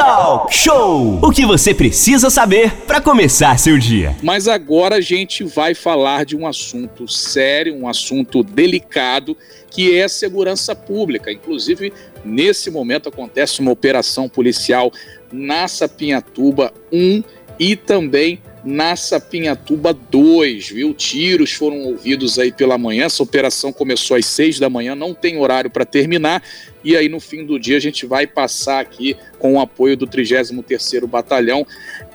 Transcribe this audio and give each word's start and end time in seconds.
Talk 0.00 0.54
Show! 0.54 1.18
O 1.22 1.30
que 1.30 1.44
você 1.44 1.74
precisa 1.74 2.30
saber 2.30 2.72
para 2.86 3.02
começar 3.02 3.58
seu 3.58 3.76
dia. 3.76 4.16
Mas 4.22 4.48
agora 4.48 4.96
a 4.96 5.00
gente 5.02 5.44
vai 5.44 5.74
falar 5.74 6.24
de 6.24 6.34
um 6.34 6.46
assunto 6.46 7.06
sério, 7.06 7.76
um 7.76 7.86
assunto 7.86 8.42
delicado, 8.42 9.36
que 9.70 9.94
é 9.94 10.04
a 10.04 10.08
segurança 10.08 10.74
pública. 10.74 11.30
Inclusive, 11.30 11.92
nesse 12.24 12.70
momento 12.70 13.10
acontece 13.10 13.60
uma 13.60 13.72
operação 13.72 14.26
policial 14.26 14.90
na 15.30 15.68
Sapinhatuba 15.68 16.72
1 16.90 17.22
e 17.58 17.76
também 17.76 18.40
na 18.64 18.94
Sapinhatuba 18.96 19.92
2, 19.92 20.68
viu? 20.68 20.92
Tiros 20.92 21.52
foram 21.52 21.78
ouvidos 21.82 22.38
aí 22.38 22.52
pela 22.52 22.76
manhã. 22.76 23.04
Essa 23.04 23.22
operação 23.22 23.72
começou 23.72 24.16
às 24.16 24.26
6 24.26 24.58
da 24.58 24.68
manhã, 24.68 24.94
não 24.94 25.14
tem 25.14 25.38
horário 25.38 25.70
para 25.70 25.84
terminar. 25.84 26.42
E 26.82 26.96
aí 26.96 27.08
no 27.08 27.20
fim 27.20 27.44
do 27.44 27.58
dia 27.58 27.76
a 27.76 27.80
gente 27.80 28.06
vai 28.06 28.26
passar 28.26 28.80
aqui 28.80 29.16
com 29.38 29.54
o 29.54 29.60
apoio 29.60 29.96
do 29.96 30.06
33º 30.06 31.06
Batalhão 31.06 31.66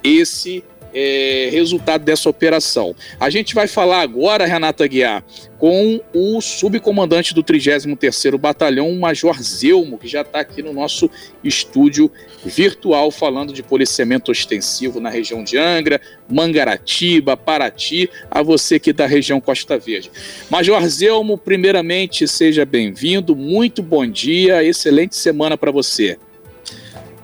esse 0.04 0.64
é, 0.96 1.50
resultado 1.52 2.06
dessa 2.06 2.30
operação. 2.30 2.96
A 3.20 3.30
gente 3.30 3.54
vai 3.54 3.68
falar 3.68 4.00
agora, 4.00 4.46
Renata 4.46 4.88
Guiar, 4.88 5.26
com 5.58 6.00
o 6.14 6.40
subcomandante 6.40 7.34
do 7.34 7.44
33º 7.44 8.38
Batalhão, 8.38 8.90
o 8.90 9.00
Major 9.00 9.42
Zelmo, 9.42 9.98
que 9.98 10.08
já 10.08 10.22
está 10.22 10.40
aqui 10.40 10.64
no 10.64 10.72
nosso 10.72 11.10
estúdio 11.44 12.10
virtual 12.46 13.12
falando 13.12 13.52
de 13.52 13.62
policiamento 13.62 14.32
ostensivo 14.32 15.02
na 15.02 15.10
região 15.10 15.44
de 15.44 15.58
Angra, 15.58 16.00
Mangaratiba, 16.30 17.36
Paraty, 17.36 18.10
a 18.32 18.42
você 18.42 18.76
aqui 18.76 18.94
da 18.94 19.06
região 19.06 19.42
Costa 19.42 19.78
Verde. 19.78 20.12
Major 20.50 20.82
Zelmo, 20.88 21.38
primeiramente, 21.38 22.28
seja 22.28 22.66
bem-vindo, 22.66 23.36
muito 23.36 23.84
bom 23.84 24.06
dia, 24.06 24.64
excelente 24.64 25.16
semana 25.16 25.58
para 25.58 25.72
você. 25.72 26.18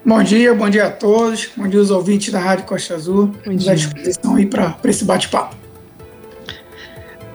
Bom 0.04 0.20
dia, 0.20 0.52
bom 0.52 0.68
dia 0.68 0.86
a 0.86 0.90
todos. 0.90 1.50
Bom 1.56 1.68
dia 1.68 1.78
aos 1.78 1.92
ouvintes 1.92 2.32
da 2.32 2.40
Rádio 2.40 2.64
Costa 2.64 2.94
Azul. 2.94 3.32
Estamos 3.38 3.68
à 3.68 3.74
disposição 3.74 4.34
aí 4.34 4.46
para 4.46 4.76
esse 4.84 5.04
bate-papo. 5.04 5.54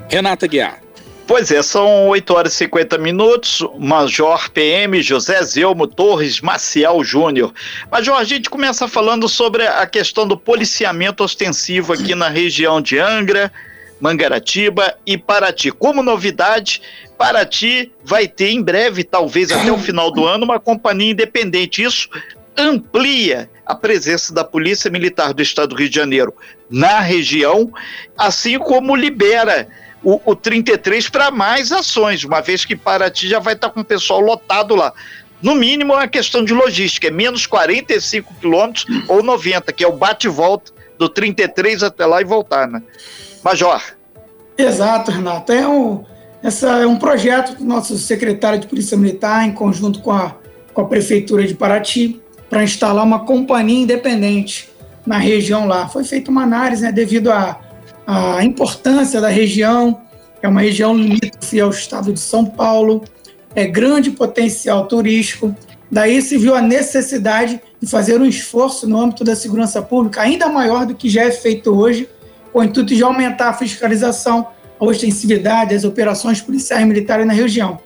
Renata 0.09 0.45
Guiar. 0.47 0.81
Pois 1.25 1.49
é, 1.49 1.63
são 1.63 2.07
8 2.09 2.33
horas 2.33 2.53
e 2.53 2.57
50 2.57 2.97
minutos. 2.97 3.65
Major 3.79 4.49
PM 4.49 5.01
José 5.01 5.41
Zelmo 5.43 5.87
Torres 5.87 6.41
Maciel 6.41 7.01
Júnior. 7.05 7.53
Major, 7.89 8.17
a 8.17 8.25
gente 8.25 8.49
começa 8.49 8.85
falando 8.85 9.29
sobre 9.29 9.65
a 9.65 9.85
questão 9.87 10.27
do 10.27 10.37
policiamento 10.37 11.23
ostensivo 11.23 11.93
aqui 11.93 12.15
na 12.15 12.27
região 12.27 12.81
de 12.81 12.99
Angra, 12.99 13.49
Mangaratiba 13.99 14.93
e 15.05 15.17
Paraty. 15.17 15.71
Como 15.71 16.03
novidade, 16.03 16.81
Paraty 17.17 17.93
vai 18.03 18.27
ter 18.27 18.49
em 18.49 18.61
breve, 18.61 19.05
talvez 19.05 19.51
até 19.51 19.71
o 19.71 19.77
final 19.77 20.11
do 20.11 20.25
ano, 20.25 20.43
uma 20.43 20.59
companhia 20.59 21.11
independente. 21.11 21.81
Isso 21.81 22.09
amplia 22.57 23.49
a 23.65 23.75
presença 23.75 24.33
da 24.33 24.43
Polícia 24.43 24.89
Militar 24.89 25.33
do 25.33 25.41
Estado 25.41 25.69
do 25.69 25.75
Rio 25.75 25.89
de 25.89 25.95
Janeiro 25.95 26.33
na 26.69 26.99
região, 26.99 27.71
assim 28.17 28.57
como 28.57 28.95
libera 28.95 29.67
o, 30.03 30.19
o 30.25 30.35
33 30.35 31.09
para 31.09 31.31
mais 31.31 31.71
ações, 31.71 32.23
uma 32.23 32.41
vez 32.41 32.65
que 32.65 32.75
Paraty 32.75 33.27
já 33.27 33.39
vai 33.39 33.53
estar 33.53 33.67
tá 33.69 33.73
com 33.73 33.81
o 33.81 33.85
pessoal 33.85 34.19
lotado 34.19 34.75
lá. 34.75 34.93
No 35.41 35.53
mínimo 35.53 35.93
é 35.93 35.97
uma 35.97 36.07
questão 36.07 36.43
de 36.43 36.53
logística, 36.53 37.07
é 37.07 37.11
menos 37.11 37.45
45 37.45 38.33
quilômetros 38.35 38.85
ou 39.07 39.21
90, 39.21 39.71
que 39.71 39.83
é 39.83 39.87
o 39.87 39.93
bate-volta 39.93 40.71
do 40.97 41.07
33 41.07 41.83
até 41.83 42.05
lá 42.05 42.21
e 42.21 42.25
voltar, 42.25 42.67
né? 42.67 42.81
Major. 43.43 43.81
Exato, 44.57 45.11
Renato. 45.11 45.51
É 45.51 45.67
um, 45.67 46.03
essa 46.41 46.79
é 46.79 46.87
um 46.87 46.97
projeto 46.97 47.55
do 47.55 47.63
nosso 47.63 47.97
secretário 47.97 48.59
de 48.59 48.67
Polícia 48.67 48.97
Militar, 48.97 49.45
em 49.45 49.51
conjunto 49.51 49.99
com 49.99 50.11
a, 50.11 50.35
com 50.73 50.81
a 50.81 50.85
Prefeitura 50.85 51.45
de 51.45 51.53
Paraty, 51.53 52.19
para 52.49 52.63
instalar 52.63 53.03
uma 53.03 53.19
companhia 53.19 53.83
independente 53.83 54.69
na 55.05 55.17
região 55.17 55.67
lá. 55.67 55.87
Foi 55.87 56.03
feita 56.03 56.29
uma 56.31 56.43
análise 56.43 56.83
né, 56.83 56.91
devido 56.91 57.31
à, 57.31 57.59
à 58.05 58.43
importância 58.43 59.21
da 59.21 59.29
região, 59.29 60.01
é 60.41 60.47
uma 60.47 60.61
região 60.61 60.95
limítrofe 60.95 61.59
ao 61.59 61.69
estado 61.69 62.13
de 62.13 62.19
São 62.19 62.45
Paulo, 62.45 63.03
é 63.55 63.65
grande 63.65 64.11
potencial 64.11 64.85
turístico, 64.85 65.55
daí 65.91 66.21
se 66.21 66.37
viu 66.37 66.55
a 66.55 66.61
necessidade 66.61 67.61
de 67.81 67.89
fazer 67.89 68.19
um 68.19 68.25
esforço 68.25 68.87
no 68.87 68.99
âmbito 68.99 69.23
da 69.23 69.35
segurança 69.35 69.81
pública 69.81 70.21
ainda 70.21 70.49
maior 70.49 70.85
do 70.85 70.95
que 70.95 71.09
já 71.09 71.23
é 71.23 71.31
feito 71.31 71.75
hoje, 71.75 72.09
com 72.51 72.59
o 72.59 72.63
intuito 72.63 72.93
de 72.93 73.03
aumentar 73.03 73.49
a 73.49 73.53
fiscalização, 73.53 74.47
a 74.79 74.85
ostensividade, 74.85 75.73
as 75.73 75.83
operações 75.83 76.41
policiais 76.41 76.83
e 76.83 76.85
militares 76.85 77.25
na 77.25 77.33
região. 77.33 77.79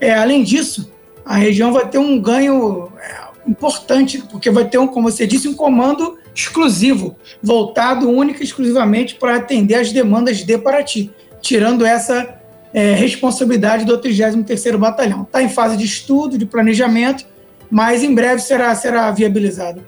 É, 0.00 0.14
além 0.14 0.42
disso, 0.42 0.92
a 1.24 1.36
região 1.36 1.72
vai 1.72 1.88
ter 1.88 1.98
um 1.98 2.20
ganho 2.20 2.88
é, 3.00 3.25
importante, 3.46 4.22
porque 4.30 4.50
vai 4.50 4.64
ter, 4.64 4.78
um, 4.78 4.86
como 4.86 5.10
você 5.10 5.26
disse, 5.26 5.48
um 5.48 5.54
comando 5.54 6.18
exclusivo, 6.34 7.16
voltado 7.42 8.10
única 8.10 8.42
e 8.42 8.44
exclusivamente 8.44 9.14
para 9.14 9.36
atender 9.36 9.76
as 9.76 9.92
demandas 9.92 10.44
de 10.44 10.58
Paraty, 10.58 11.10
tirando 11.40 11.86
essa 11.86 12.40
é, 12.74 12.92
responsabilidade 12.92 13.84
do 13.84 13.98
33º 13.98 14.76
Batalhão. 14.76 15.22
Está 15.22 15.42
em 15.42 15.48
fase 15.48 15.76
de 15.76 15.84
estudo, 15.84 16.36
de 16.36 16.44
planejamento, 16.44 17.24
mas 17.70 18.02
em 18.02 18.14
breve 18.14 18.40
será, 18.40 18.74
será 18.74 19.10
viabilizado. 19.10 19.84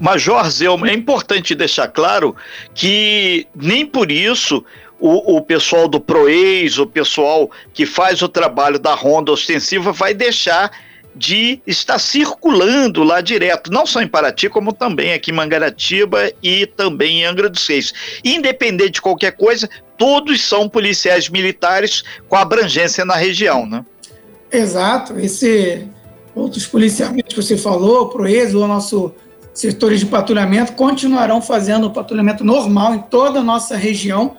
Major 0.00 0.48
Zelma, 0.48 0.88
é 0.88 0.94
importante 0.94 1.54
deixar 1.54 1.88
claro 1.88 2.34
que 2.72 3.46
nem 3.54 3.84
por 3.84 4.10
isso 4.10 4.64
o, 5.00 5.36
o, 5.36 5.42
pessoal 5.42 5.88
do 5.88 6.00
PROEIS, 6.00 6.78
o 6.78 6.86
pessoal 6.86 7.50
que 7.72 7.84
faz 7.84 8.22
o 8.22 8.28
trabalho 8.28 8.78
da 8.78 8.94
ronda 8.94 9.32
ostensiva, 9.32 9.92
vai 9.92 10.14
deixar 10.14 10.70
de 11.14 11.60
estar 11.66 11.98
circulando 11.98 13.02
lá 13.02 13.20
direto, 13.20 13.70
não 13.70 13.84
só 13.84 14.00
em 14.00 14.08
Paraty, 14.08 14.48
como 14.48 14.72
também 14.72 15.12
aqui 15.12 15.30
em 15.30 15.34
Mangaratiba 15.34 16.32
e 16.42 16.66
também 16.66 17.20
em 17.20 17.24
Angra 17.24 17.48
dos 17.48 17.66
Reis. 17.66 17.92
Independente 18.24 18.92
de 18.92 19.02
qualquer 19.02 19.32
coisa, 19.32 19.68
todos 19.96 20.40
são 20.42 20.68
policiais 20.68 21.28
militares 21.28 22.04
com 22.28 22.36
abrangência 22.36 23.04
na 23.04 23.16
região, 23.16 23.66
né? 23.66 23.84
Exato. 24.50 25.18
Esse 25.18 25.86
outros 26.34 26.66
policiamentos 26.66 27.34
que 27.34 27.42
você 27.42 27.56
falou, 27.56 28.08
Proeso, 28.08 28.62
o 28.62 28.68
nosso 28.68 29.12
setores 29.52 29.98
de 29.98 30.06
patrulhamento 30.06 30.72
continuarão 30.74 31.42
fazendo 31.42 31.88
o 31.88 31.90
patrulhamento 31.90 32.44
normal 32.44 32.94
em 32.94 33.00
toda 33.00 33.40
a 33.40 33.42
nossa 33.42 33.76
região 33.76 34.36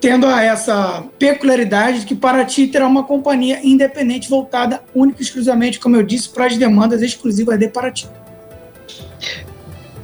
tendo 0.00 0.26
essa 0.26 1.04
peculiaridade 1.18 2.00
de 2.00 2.06
que 2.06 2.14
Paraty 2.14 2.68
terá 2.68 2.86
uma 2.86 3.04
companhia 3.04 3.60
independente 3.62 4.28
voltada 4.28 4.82
única 4.94 5.20
e 5.20 5.24
exclusivamente, 5.24 5.78
como 5.78 5.96
eu 5.96 6.02
disse, 6.02 6.28
para 6.28 6.46
as 6.46 6.56
demandas 6.56 7.02
exclusivas 7.02 7.58
de 7.58 7.68
Paraty. 7.68 8.08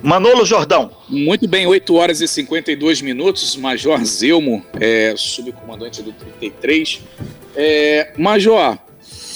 Manolo 0.02 0.44
Jordão. 0.44 0.90
Muito 1.08 1.46
bem, 1.46 1.66
8 1.66 1.94
horas 1.94 2.20
e 2.20 2.26
52 2.26 3.02
minutos. 3.02 3.56
Major 3.56 4.04
Zelmo, 4.04 4.64
é, 4.80 5.14
subcomandante 5.16 6.02
do 6.02 6.12
33. 6.12 7.00
É, 7.54 8.12
Major, 8.18 8.76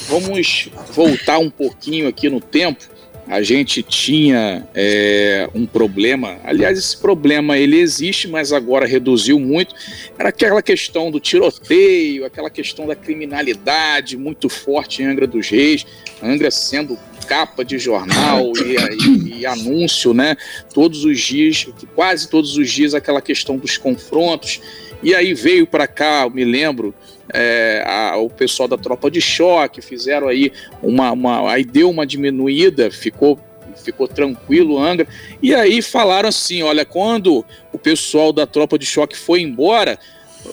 vamos 0.09 0.69
voltar 0.93 1.39
um 1.39 1.49
pouquinho 1.50 2.09
aqui 2.09 2.28
no 2.28 2.41
tempo 2.41 2.96
a 3.28 3.42
gente 3.42 3.82
tinha 3.82 4.66
é, 4.75 5.48
um 5.54 5.66
problema. 5.66 6.38
Aliás, 6.44 6.78
esse 6.78 6.97
problema 6.97 7.59
ele 7.59 7.78
existe, 7.78 8.28
mas 8.28 8.53
agora 8.53 8.87
reduziu 8.87 9.38
muito. 9.41 9.75
Era 10.16 10.28
aquela 10.28 10.62
questão 10.62 11.10
do 11.10 11.19
tiroteio, 11.19 12.25
aquela 12.25 12.48
questão 12.48 12.86
da 12.86 12.94
criminalidade 12.94 14.16
muito 14.16 14.48
forte 14.48 15.03
em 15.03 15.06
Angra 15.06 15.26
dos 15.26 15.48
Reis, 15.48 15.84
Angra 16.22 16.50
sendo 16.50 16.97
capa 17.26 17.65
de 17.65 17.78
jornal 17.78 18.53
e, 18.56 18.76
e, 19.04 19.41
e 19.41 19.47
anúncio, 19.47 20.15
né? 20.15 20.36
Todos 20.72 21.04
os 21.04 21.20
dias, 21.20 21.66
quase 21.94 22.28
todos 22.28 22.56
os 22.56 22.70
dias, 22.70 22.94
aquela 22.94 23.20
questão 23.20 23.56
dos 23.56 23.76
confrontos. 23.76 24.60
E 25.03 25.15
aí 25.15 25.34
veio 25.34 25.66
para 25.66 25.86
cá, 25.86 26.22
eu 26.25 26.31
me 26.31 26.44
lembro, 26.44 26.94
é, 27.38 27.84
a, 27.86 28.16
o 28.16 28.30
pessoal 28.30 28.66
da 28.66 28.78
tropa 28.78 29.10
de 29.10 29.20
choque, 29.20 29.82
fizeram 29.82 30.26
aí 30.28 30.50
uma, 30.82 31.12
uma. 31.12 31.52
Aí 31.52 31.64
deu 31.64 31.91
uma 31.91 32.06
diminuída, 32.06 32.91
ficou 32.91 33.38
ficou 33.76 34.08
tranquilo 34.08 34.83
Angra. 34.83 35.06
E 35.42 35.54
aí 35.54 35.83
falaram 35.83 36.30
assim: 36.30 36.62
olha, 36.62 36.86
quando 36.86 37.44
o 37.72 37.78
pessoal 37.78 38.33
da 38.33 38.47
tropa 38.47 38.78
de 38.78 38.86
choque 38.86 39.15
foi 39.15 39.42
embora, 39.42 39.98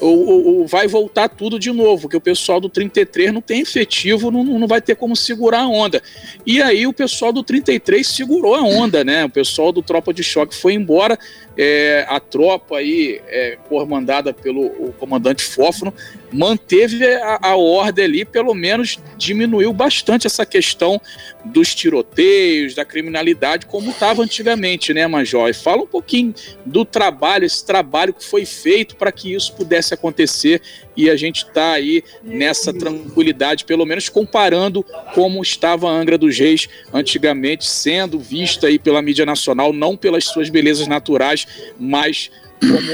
o, 0.02 0.66
vai 0.68 0.88
voltar 0.88 1.30
tudo 1.30 1.60
de 1.60 1.72
novo, 1.72 2.10
que 2.10 2.18
o 2.18 2.22
pessoal 2.22 2.60
do 2.60 2.70
33 2.70 3.34
não 3.34 3.42
tem 3.42 3.62
efetivo, 3.62 4.32
não, 4.32 4.44
não 4.44 4.68
vai 4.68 4.82
ter 4.82 4.96
como 4.96 5.16
segurar 5.16 5.62
a 5.62 5.68
onda. 5.68 6.02
E 6.46 6.62
aí 6.62 6.88
o 6.88 6.94
pessoal 6.94 7.32
do 7.32 7.44
33 7.44 8.06
segurou 8.06 8.56
a 8.56 8.62
onda, 8.62 9.04
né? 9.04 9.26
O 9.26 9.30
pessoal 9.30 9.72
do 9.72 9.82
Tropa 9.82 10.14
de 10.14 10.24
Choque 10.24 10.56
foi 10.56 10.74
embora, 10.74 11.18
é, 11.58 12.06
a 12.08 12.20
tropa 12.20 12.78
aí, 12.78 13.22
é, 13.28 13.58
comandada 13.70 14.34
pelo 14.34 14.70
comandante 14.94 15.44
Fófono, 15.44 15.94
manteve 16.34 17.06
a, 17.06 17.40
a, 17.42 17.56
ordem 17.56 18.06
ali, 18.06 18.26
pelo 18.26 18.54
menos 18.54 19.00
diminuiu 19.18 19.72
bastante 19.72 20.28
essa 20.28 20.46
questão 20.46 21.00
dos 21.46 21.76
tiroteios, 21.76 22.74
da 22.74 22.84
criminalidade, 22.84 23.66
como 23.66 23.92
estava 23.92 24.24
antigamente, 24.24 24.94
né, 24.94 25.06
Major? 25.08 25.50
E 25.50 25.54
fala 25.54 25.84
um 25.84 25.88
pouquinho 25.88 26.34
do 26.66 26.84
trabalho, 26.84 27.46
esse 27.46 27.66
trabalho 27.66 28.14
que 28.14 28.24
foi 28.24 28.46
feito 28.46 28.96
para 28.96 29.12
que 29.12 29.34
isso 29.34 29.54
pudesse 29.54 29.94
acontecer 29.94 30.62
e 30.96 31.10
a 31.10 31.16
gente 31.16 31.46
está 31.46 31.74
aí 31.74 32.04
nessa 32.24 32.74
tranquilidade, 32.74 33.66
pelo 33.66 33.86
menos 33.86 34.10
comparando 34.10 34.84
como 35.14 35.42
estava 35.42 35.90
a 35.90 35.92
Angra 35.92 36.18
dos 36.18 36.38
Reis 36.38 36.68
antigamente, 36.94 37.68
sendo 37.68 38.20
vista 38.20 38.68
aí 38.68 38.80
pela 38.80 39.02
mídia 39.02 39.26
nacional, 39.26 39.74
não 39.74 39.98
pelas 39.98 40.26
suas 40.26 40.50
belezas 40.50 40.88
naturais, 40.88 41.46
mas 41.80 42.32
como 42.68 42.92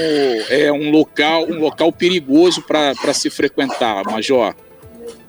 é 0.50 0.72
um 0.72 0.90
local, 0.90 1.44
um 1.44 1.58
local 1.58 1.92
perigoso 1.92 2.62
para 2.62 3.14
se 3.14 3.30
frequentar, 3.30 4.04
Major? 4.04 4.54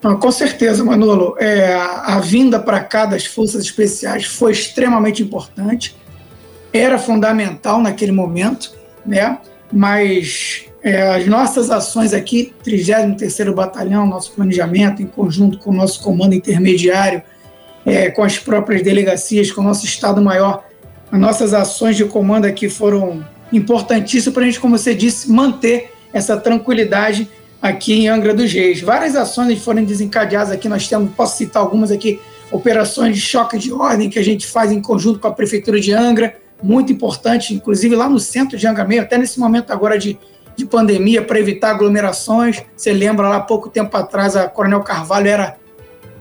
Ah, 0.03 0.15
com 0.15 0.31
certeza, 0.31 0.83
Manolo. 0.83 1.35
É, 1.39 1.73
a, 1.73 2.15
a 2.15 2.19
vinda 2.19 2.59
para 2.59 2.79
cá 2.79 3.05
das 3.05 3.25
forças 3.25 3.63
especiais 3.63 4.25
foi 4.25 4.51
extremamente 4.51 5.21
importante, 5.21 5.95
era 6.73 6.97
fundamental 6.97 7.81
naquele 7.81 8.11
momento, 8.11 8.73
né? 9.05 9.37
Mas 9.71 10.65
é, 10.83 11.01
as 11.15 11.27
nossas 11.27 11.69
ações 11.69 12.13
aqui, 12.13 12.53
33º 12.65 13.53
Batalhão, 13.53 14.07
nosso 14.07 14.31
planejamento, 14.33 15.01
em 15.01 15.07
conjunto 15.07 15.59
com 15.59 15.69
o 15.69 15.73
nosso 15.73 16.01
comando 16.01 16.33
intermediário, 16.33 17.21
é, 17.85 18.09
com 18.09 18.23
as 18.23 18.39
próprias 18.39 18.81
delegacias, 18.81 19.51
com 19.51 19.61
o 19.61 19.63
nosso 19.63 19.85
Estado-Maior, 19.85 20.63
as 21.11 21.19
nossas 21.19 21.53
ações 21.53 21.95
de 21.95 22.05
comando 22.05 22.45
aqui 22.45 22.69
foram 22.69 23.23
importantíssimo 23.51 24.33
para 24.33 24.43
a 24.43 24.45
gente, 24.45 24.59
como 24.59 24.77
você 24.77 24.93
disse, 24.93 25.31
manter 25.31 25.93
essa 26.13 26.37
tranquilidade 26.37 27.29
aqui 27.61 27.93
em 27.93 28.09
Angra 28.09 28.33
dos 28.33 28.51
Reis. 28.51 28.81
Várias 28.81 29.15
ações 29.15 29.63
foram 29.63 29.83
desencadeadas 29.83 30.51
aqui, 30.51 30.67
nós 30.67 30.87
temos, 30.87 31.11
posso 31.13 31.37
citar 31.37 31.61
algumas 31.61 31.91
aqui, 31.91 32.19
operações 32.51 33.15
de 33.15 33.21
choque 33.21 33.57
de 33.57 33.71
ordem 33.71 34.09
que 34.09 34.19
a 34.19 34.23
gente 34.23 34.47
faz 34.47 34.71
em 34.71 34.81
conjunto 34.81 35.19
com 35.19 35.27
a 35.27 35.31
Prefeitura 35.31 35.79
de 35.79 35.93
Angra, 35.93 36.35
muito 36.61 36.91
importante, 36.91 37.53
inclusive 37.53 37.95
lá 37.95 38.09
no 38.09 38.19
centro 38.19 38.57
de 38.57 38.67
Angra 38.67 38.83
meio, 38.83 39.01
até 39.01 39.17
nesse 39.17 39.39
momento 39.39 39.71
agora 39.71 39.97
de, 39.97 40.17
de 40.55 40.65
pandemia, 40.65 41.21
para 41.21 41.39
evitar 41.39 41.71
aglomerações. 41.71 42.61
Você 42.75 42.91
lembra 42.91 43.27
lá, 43.29 43.39
pouco 43.39 43.69
tempo 43.69 43.95
atrás, 43.95 44.35
a 44.35 44.47
Coronel 44.47 44.81
Carvalho 44.81 45.27
era 45.27 45.57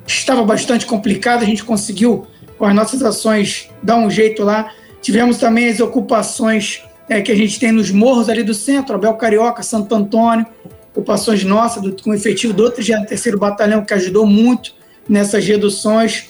estava 0.07 0.45
bastante 0.45 0.87
complicada, 0.87 1.43
a 1.43 1.47
gente 1.47 1.65
conseguiu, 1.65 2.27
com 2.59 2.65
as 2.65 2.75
nossas 2.75 3.03
ações, 3.03 3.69
dar 3.83 3.97
um 3.97 4.11
jeito 4.11 4.43
lá. 4.43 4.73
Tivemos 5.01 5.39
também 5.39 5.69
as 5.69 5.81
ocupações 5.81 6.83
é, 7.11 7.21
que 7.21 7.33
a 7.33 7.35
gente 7.35 7.59
tem 7.59 7.73
nos 7.73 7.91
morros 7.91 8.29
ali 8.29 8.45
do 8.45 8.55
centro, 8.55 8.95
Abel 8.95 9.15
Carioca, 9.15 9.65
Santo 9.65 9.93
Antônio, 9.97 10.47
ocupações 10.93 11.43
nossas, 11.43 11.83
do, 11.83 12.01
com 12.01 12.15
efetivo 12.15 12.53
do 12.53 12.71
33º 12.71 13.37
Batalhão, 13.37 13.85
que 13.85 13.93
ajudou 13.93 14.25
muito 14.25 14.73
nessas 15.09 15.45
reduções. 15.45 16.29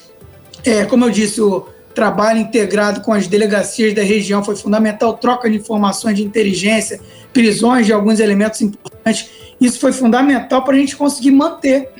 É, 0.65 0.87
como 0.87 1.05
eu 1.05 1.11
disse, 1.11 1.39
o 1.39 1.67
trabalho 1.95 2.41
integrado 2.41 3.03
com 3.03 3.13
as 3.13 3.27
delegacias 3.27 3.93
da 3.95 4.03
região 4.03 4.43
foi 4.43 4.57
fundamental, 4.57 5.13
troca 5.19 5.51
de 5.51 5.57
informações 5.59 6.17
de 6.17 6.25
inteligência, 6.25 6.99
prisões 7.31 7.85
de 7.85 7.93
alguns 7.93 8.19
elementos 8.19 8.63
importantes. 8.63 9.29
Isso 9.61 9.79
foi 9.79 9.93
fundamental 9.93 10.65
para 10.65 10.75
a 10.75 10.79
gente 10.79 10.97
conseguir 10.97 11.33
manter 11.33 11.91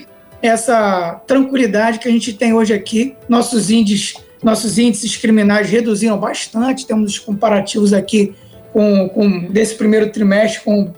essa 0.41 1.21
tranquilidade 1.27 1.99
que 1.99 2.07
a 2.07 2.11
gente 2.11 2.33
tem 2.33 2.51
hoje 2.51 2.73
aqui. 2.73 3.15
Nossos 3.29 3.69
índices, 3.69 4.15
nossos 4.41 4.79
índices 4.79 5.15
criminais 5.17 5.69
reduziram 5.69 6.17
bastante, 6.17 6.87
temos 6.87 7.11
os 7.11 7.19
comparativos 7.19 7.93
aqui 7.93 8.33
com, 8.71 9.09
com 9.09 9.39
desse 9.51 9.75
primeiro 9.75 10.11
trimestre 10.11 10.63
com, 10.63 10.93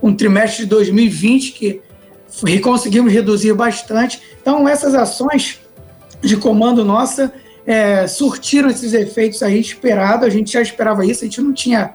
o 0.00 0.12
trimestre 0.12 0.64
de 0.64 0.68
2020, 0.68 1.52
que 1.52 1.80
conseguimos 2.60 3.10
reduzir 3.10 3.54
bastante. 3.54 4.20
Então, 4.40 4.68
essas 4.68 4.94
ações 4.94 5.60
de 6.20 6.36
comando 6.36 6.84
nossa 6.84 7.32
é, 7.66 8.06
surtiram 8.06 8.68
esses 8.68 8.92
efeitos 8.92 9.42
aí 9.42 9.58
esperados. 9.58 10.26
A 10.26 10.30
gente 10.30 10.52
já 10.52 10.60
esperava 10.60 11.06
isso, 11.06 11.24
a 11.24 11.26
gente 11.26 11.40
não 11.40 11.54
tinha. 11.54 11.94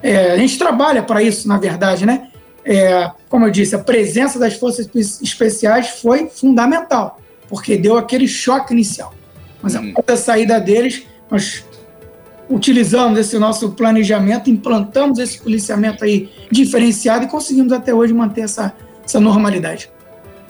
É, 0.00 0.32
a 0.32 0.36
gente 0.36 0.56
trabalha 0.56 1.02
para 1.02 1.20
isso, 1.20 1.48
na 1.48 1.58
verdade, 1.58 2.06
né? 2.06 2.28
É, 2.64 3.10
como 3.28 3.46
eu 3.46 3.50
disse, 3.50 3.74
a 3.74 3.78
presença 3.80 4.38
das 4.38 4.54
forças 4.54 4.88
especiais 5.20 5.88
foi 6.00 6.28
fundamental, 6.28 7.20
porque 7.48 7.76
deu 7.76 7.98
aquele 7.98 8.28
choque 8.28 8.72
inicial. 8.72 9.12
Mas 9.60 9.74
após 9.74 10.04
a 10.08 10.16
saída 10.16 10.60
deles, 10.60 11.02
nós 11.28 11.64
utilizamos 12.52 13.18
esse 13.18 13.38
nosso 13.38 13.70
planejamento, 13.70 14.50
implantamos 14.50 15.18
esse 15.18 15.40
policiamento 15.40 16.04
aí 16.04 16.28
diferenciado 16.50 17.24
e 17.24 17.28
conseguimos 17.28 17.72
até 17.72 17.94
hoje 17.94 18.12
manter 18.12 18.42
essa, 18.42 18.74
essa 19.04 19.18
normalidade. 19.18 19.90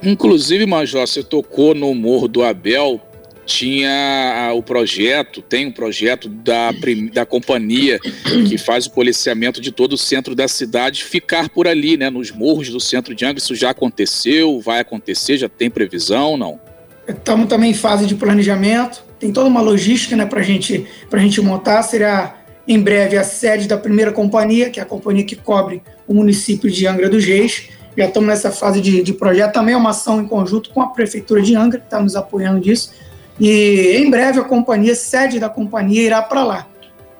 Inclusive, 0.02 0.66
Major, 0.66 1.06
você 1.06 1.22
tocou 1.22 1.74
no 1.74 1.94
Morro 1.94 2.26
do 2.26 2.42
Abel, 2.42 3.00
tinha 3.46 4.52
o 4.54 4.62
projeto, 4.62 5.40
tem 5.40 5.66
um 5.66 5.70
projeto 5.70 6.28
da, 6.28 6.70
da 7.12 7.24
companhia 7.24 8.00
que 8.48 8.58
faz 8.58 8.86
o 8.86 8.90
policiamento 8.90 9.60
de 9.60 9.70
todo 9.70 9.92
o 9.92 9.98
centro 9.98 10.34
da 10.34 10.48
cidade 10.48 11.04
ficar 11.04 11.48
por 11.48 11.68
ali, 11.68 11.96
né, 11.96 12.10
nos 12.10 12.32
morros 12.32 12.68
do 12.68 12.80
centro 12.80 13.14
de 13.14 13.24
Angra. 13.24 13.38
Isso 13.38 13.54
já 13.54 13.70
aconteceu, 13.70 14.60
vai 14.60 14.80
acontecer, 14.80 15.36
já 15.36 15.48
tem 15.48 15.70
previsão, 15.70 16.36
não? 16.36 16.58
Estamos 17.06 17.46
também 17.46 17.70
em 17.70 17.74
fase 17.74 18.06
de 18.06 18.14
planejamento 18.16 19.11
tem 19.22 19.32
toda 19.32 19.48
uma 19.48 19.60
logística 19.60 20.16
né, 20.16 20.26
para 20.26 20.42
gente, 20.42 20.84
a 21.10 21.16
gente 21.18 21.40
montar. 21.40 21.80
Será 21.84 22.34
em 22.66 22.80
breve 22.80 23.16
a 23.16 23.22
sede 23.22 23.68
da 23.68 23.78
primeira 23.78 24.10
companhia, 24.10 24.68
que 24.68 24.80
é 24.80 24.82
a 24.82 24.86
companhia 24.86 25.24
que 25.24 25.36
cobre 25.36 25.80
o 26.08 26.14
município 26.14 26.68
de 26.68 26.88
Angra 26.88 27.08
dos 27.08 27.24
Reis. 27.24 27.68
Já 27.96 28.06
estamos 28.06 28.28
nessa 28.28 28.50
fase 28.50 28.80
de, 28.80 29.00
de 29.00 29.12
projeto. 29.12 29.52
Também 29.52 29.74
é 29.74 29.76
uma 29.76 29.90
ação 29.90 30.20
em 30.20 30.26
conjunto 30.26 30.70
com 30.70 30.82
a 30.82 30.88
Prefeitura 30.88 31.40
de 31.40 31.54
Angra, 31.54 31.78
que 31.78 31.86
está 31.86 32.00
nos 32.00 32.16
apoiando 32.16 32.60
disso. 32.60 32.92
E 33.38 33.96
em 33.96 34.10
breve 34.10 34.40
a 34.40 34.42
companhia, 34.42 34.96
sede 34.96 35.38
da 35.38 35.48
companhia, 35.48 36.02
irá 36.02 36.20
para 36.20 36.42
lá. 36.42 36.66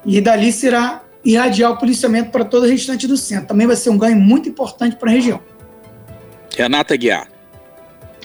E 0.04 0.20
dali 0.20 0.50
será 0.50 1.02
irradiar 1.24 1.70
o 1.70 1.76
policiamento 1.76 2.32
para 2.32 2.44
todo 2.44 2.64
o 2.64 2.68
restante 2.68 3.06
do 3.06 3.16
centro. 3.16 3.46
Também 3.46 3.68
vai 3.68 3.76
ser 3.76 3.90
um 3.90 3.98
ganho 3.98 4.16
muito 4.16 4.48
importante 4.48 4.96
para 4.96 5.08
a 5.08 5.12
região. 5.12 5.40
Renata 6.56 6.96
Guiar. 6.96 7.31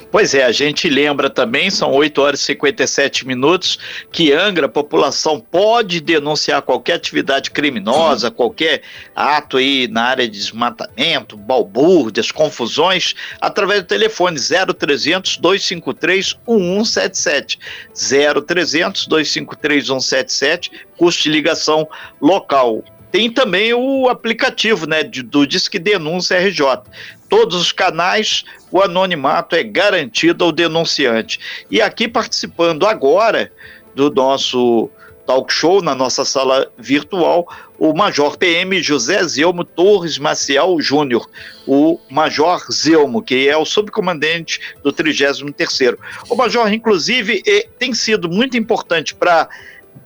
Pois 0.09 0.33
é, 0.33 0.43
a 0.45 0.51
gente 0.51 0.89
lembra 0.89 1.29
também, 1.29 1.69
são 1.69 1.91
8 1.91 2.21
horas 2.21 2.39
e 2.41 2.45
57 2.45 3.27
minutos, 3.27 3.77
que 4.11 4.31
Angra, 4.31 4.67
a 4.67 4.69
população 4.69 5.39
pode 5.39 5.99
denunciar 5.99 6.61
qualquer 6.61 6.93
atividade 6.93 7.51
criminosa, 7.51 8.31
qualquer 8.31 8.83
ato 9.13 9.57
aí 9.57 9.87
na 9.89 10.03
área 10.03 10.27
de 10.27 10.37
desmatamento, 10.37 11.35
balbúrdias, 11.35 12.31
confusões, 12.31 13.15
através 13.41 13.81
do 13.81 13.87
telefone 13.87 14.39
0300 14.39 15.37
253 15.37 16.37
1177. 16.47 17.59
0300 17.93 19.07
253 19.07 19.89
1177, 19.89 20.71
custo 20.97 21.23
de 21.23 21.29
ligação 21.29 21.87
local. 22.21 22.81
Tem 23.11 23.31
também 23.31 23.73
o 23.73 24.09
aplicativo 24.09 24.85
né, 24.87 25.03
do 25.03 25.45
Disque 25.47 25.79
Denúncia 25.79 26.39
RJ. 26.39 26.83
Todos 27.29 27.55
os 27.55 27.71
canais, 27.71 28.43
o 28.71 28.81
anonimato 28.81 29.55
é 29.55 29.63
garantido 29.63 30.43
ao 30.43 30.51
denunciante. 30.51 31.39
E 31.69 31.81
aqui 31.81 32.07
participando 32.07 32.85
agora 32.85 33.51
do 33.95 34.09
nosso 34.11 34.89
talk 35.27 35.51
show, 35.51 35.81
na 35.81 35.93
nossa 35.93 36.23
sala 36.23 36.71
virtual, 36.77 37.45
o 37.77 37.93
Major 37.93 38.37
PM 38.37 38.81
José 38.81 39.21
Zelmo 39.25 39.65
Torres 39.65 40.17
Maciel 40.17 40.79
Júnior, 40.79 41.29
o 41.67 41.99
Major 42.09 42.65
Zelmo, 42.71 43.21
que 43.21 43.47
é 43.47 43.57
o 43.57 43.65
subcomandante 43.65 44.59
do 44.81 44.93
33º. 44.93 45.97
O 46.29 46.35
Major, 46.35 46.71
inclusive, 46.71 47.43
tem 47.77 47.93
sido 47.93 48.29
muito 48.29 48.55
importante 48.55 49.13
para 49.13 49.49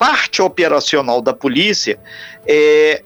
parte 0.01 0.41
operacional 0.41 1.21
da 1.21 1.31
polícia, 1.31 1.99
é, 2.47 3.03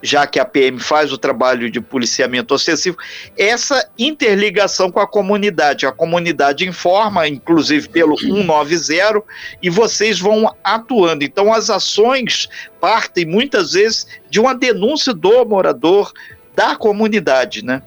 já 0.00 0.28
que 0.28 0.38
a 0.38 0.44
PM 0.44 0.78
faz 0.78 1.12
o 1.12 1.18
trabalho 1.18 1.68
de 1.68 1.80
policiamento 1.80 2.54
ostensivo, 2.54 2.96
essa 3.36 3.90
interligação 3.98 4.88
com 4.88 5.00
a 5.00 5.08
comunidade. 5.08 5.86
A 5.86 5.90
comunidade 5.90 6.64
informa, 6.64 7.26
inclusive 7.26 7.88
pelo 7.88 8.16
190, 8.22 9.24
e 9.60 9.68
vocês 9.68 10.20
vão 10.20 10.54
atuando. 10.62 11.24
Então, 11.24 11.52
as 11.52 11.68
ações 11.68 12.48
partem 12.80 13.26
muitas 13.26 13.72
vezes 13.72 14.06
de 14.30 14.38
uma 14.38 14.54
denúncia 14.54 15.12
do 15.12 15.44
morador 15.44 16.12
da 16.54 16.76
comunidade, 16.76 17.64
né? 17.64 17.82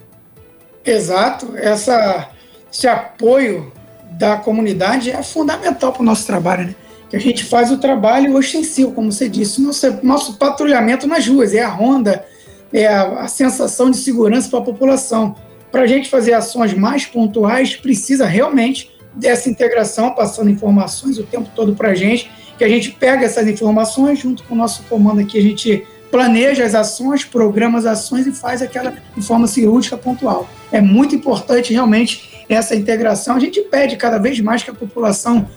Exato. 0.84 1.54
Essa, 1.56 2.28
esse 2.70 2.90
apoio 2.90 3.72
da 4.12 4.36
comunidade 4.36 5.12
é 5.12 5.24
fundamental 5.24 5.94
para 5.94 6.02
o 6.02 6.06
nosso 6.06 6.28
trabalho, 6.28 6.66
né? 6.66 6.76
Que 7.10 7.16
a 7.16 7.20
gente 7.20 7.44
faz 7.44 7.72
o 7.72 7.78
trabalho 7.78 8.36
ostensivo, 8.36 8.92
como 8.92 9.12
você 9.12 9.28
disse, 9.28 9.62
nosso, 9.62 10.00
nosso 10.04 10.38
patrulhamento 10.38 11.08
nas 11.08 11.28
ruas, 11.28 11.54
é 11.54 11.64
a 11.64 11.70
ronda, 11.70 12.24
é 12.72 12.86
a, 12.86 13.22
a 13.22 13.28
sensação 13.28 13.90
de 13.90 13.98
segurança 13.98 14.50
para 14.50 14.60
a 14.60 14.64
população. 14.64 15.36
Para 15.72 15.82
a 15.84 15.88
gente 15.88 16.10
fazer 16.10 16.34
ações 16.34 16.74
mais 16.74 17.06
pontuais, 17.06 17.76
precisa 17.76 18.26
realmente 18.26 18.92
dessa 19.14 19.50
integração, 19.50 20.12
passando 20.12 20.50
informações 20.50 21.18
o 21.18 21.24
tempo 21.24 21.50
todo 21.56 21.76
para 21.76 21.90
a 21.90 21.96
gente, 21.96 22.30
que 22.58 22.64
a 22.64 22.70
gente 22.70 22.92
pega 22.92 23.26
essas 23.26 23.48
informações 23.48 24.20
junto 24.20 24.44
com 24.44 24.54
o 24.54 24.58
nosso 24.58 24.84
comando 24.84 25.22
aqui, 25.22 25.38
a 25.38 25.42
gente 25.42 25.86
planeja 26.12 26.66
as 26.66 26.76
ações, 26.76 27.24
programa 27.24 27.78
as 27.78 27.86
ações 27.86 28.28
e 28.28 28.32
faz 28.32 28.62
aquela 28.62 28.94
forma 29.22 29.48
cirúrgica 29.48 29.98
pontual. 29.98 30.48
É 30.72 30.82
muito 30.82 31.16
importante 31.16 31.74
realmente 31.74 32.46
essa 32.50 32.76
integração. 32.76 33.36
A 33.36 33.40
gente 33.40 33.62
pede 33.62 33.96
cada 33.96 34.18
vez 34.18 34.40
mais 34.40 34.64
que 34.64 34.72
a 34.72 34.74
população 34.74 35.48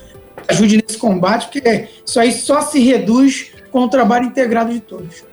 ajude 0.49 0.83
nesse 0.83 0.99
combate, 0.99 1.47
porque 1.47 1.89
isso 2.05 2.19
aí 2.19 2.33
só 2.33 2.61
se 2.61 2.81
reduz 2.81 3.53
com 3.71 3.81
o 3.81 3.89
trabalho 3.89 4.27
integrado 4.27 4.73
de 4.73 4.81
todos. 4.81 5.25